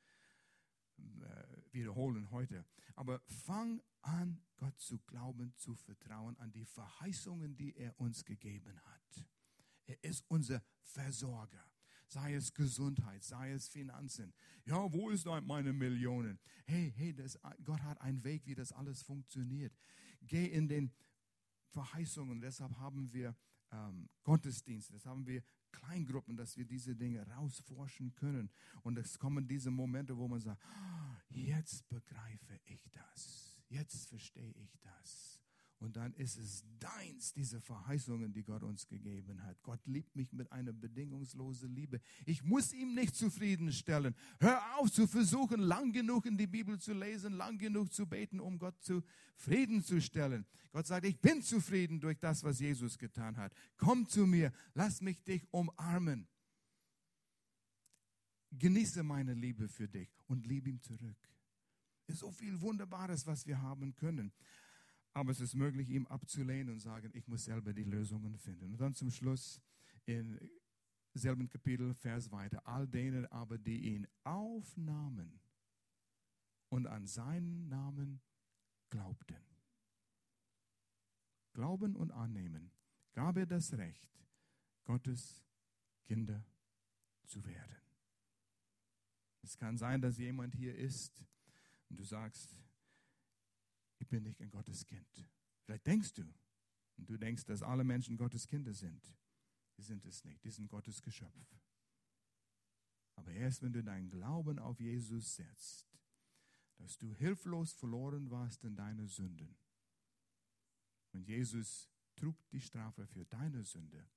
[1.72, 2.66] wiederholen heute.
[2.96, 8.80] Aber fang an, Gott zu glauben, zu vertrauen an die Verheißungen, die er uns gegeben
[8.84, 9.26] hat.
[9.86, 11.66] Er ist unser Versorger.
[12.08, 14.34] Sei es Gesundheit, sei es Finanzen.
[14.66, 16.40] Ja, wo ist meine Millionen?
[16.66, 19.74] Hey, hey, das, Gott hat einen Weg, wie das alles funktioniert.
[20.22, 20.92] Geh in den
[21.70, 22.42] Verheißungen.
[22.42, 23.36] Deshalb haben wir
[23.72, 25.42] ähm, Gottesdienste, das haben wir
[25.72, 28.50] Kleingruppen, dass wir diese Dinge rausforschen können.
[28.84, 34.54] Und es kommen diese Momente, wo man sagt, ah, jetzt begreife ich das, jetzt verstehe
[34.54, 35.40] ich das.
[35.82, 39.64] Und dann ist es deins, diese Verheißungen, die Gott uns gegeben hat.
[39.64, 42.00] Gott liebt mich mit einer bedingungslosen Liebe.
[42.28, 44.16] Ich muss ihm nicht zufriedenstellen.
[44.40, 48.40] Hör auf zu versuchen, lang genug in die Bibel zu lesen, lang genug zu beten,
[48.40, 50.46] um Gott zufriedenzustellen.
[50.72, 53.52] Gott sagt, ich bin zufrieden durch das, was Jesus getan hat.
[53.78, 56.28] Komm zu mir, lass mich dich umarmen.
[58.52, 61.18] Genieße meine Liebe für dich und liebe ihm zurück.
[62.06, 64.32] Es ist so viel Wunderbares, was wir haben können.
[65.14, 68.72] Aber es ist möglich, ihm abzulehnen und sagen, ich muss selber die Lösungen finden.
[68.72, 69.62] Und dann zum Schluss
[70.06, 70.40] im
[71.14, 72.66] selben Kapitel, Vers weiter.
[72.66, 75.42] All denen aber, die ihn aufnahmen
[76.70, 78.22] und an seinen Namen
[78.90, 79.44] glaubten.
[81.54, 82.72] Glauben und annehmen
[83.14, 84.10] gab er das Recht,
[84.86, 85.44] Gottes
[86.06, 86.46] Kinder
[87.26, 87.76] zu werden.
[89.44, 91.26] Es kann sein, dass jemand hier ist
[91.90, 92.61] und du sagst,
[94.12, 95.28] bin nicht ein Gottes Kind.
[95.64, 96.24] Vielleicht denkst du,
[96.98, 99.16] und du denkst, dass alle Menschen Gottes Kinder sind.
[99.78, 101.58] Die sind es nicht, die sind Gottes Geschöpf.
[103.16, 105.88] Aber erst wenn du deinen Glauben auf Jesus setzt,
[106.78, 109.58] dass du hilflos verloren warst in deine Sünden.
[111.14, 114.08] Und Jesus trug die Strafe für deine Sünde.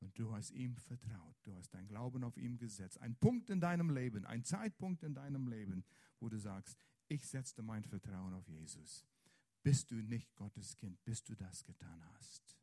[0.00, 1.36] Und du hast ihm vertraut.
[1.42, 3.00] Du hast dein Glauben auf ihm gesetzt.
[3.00, 5.84] Ein Punkt in deinem Leben, ein Zeitpunkt in deinem Leben,
[6.20, 6.78] wo du sagst,
[7.08, 9.04] ich setze mein Vertrauen auf Jesus.
[9.62, 12.56] Bist du nicht Gottes Kind, bis du das getan hast?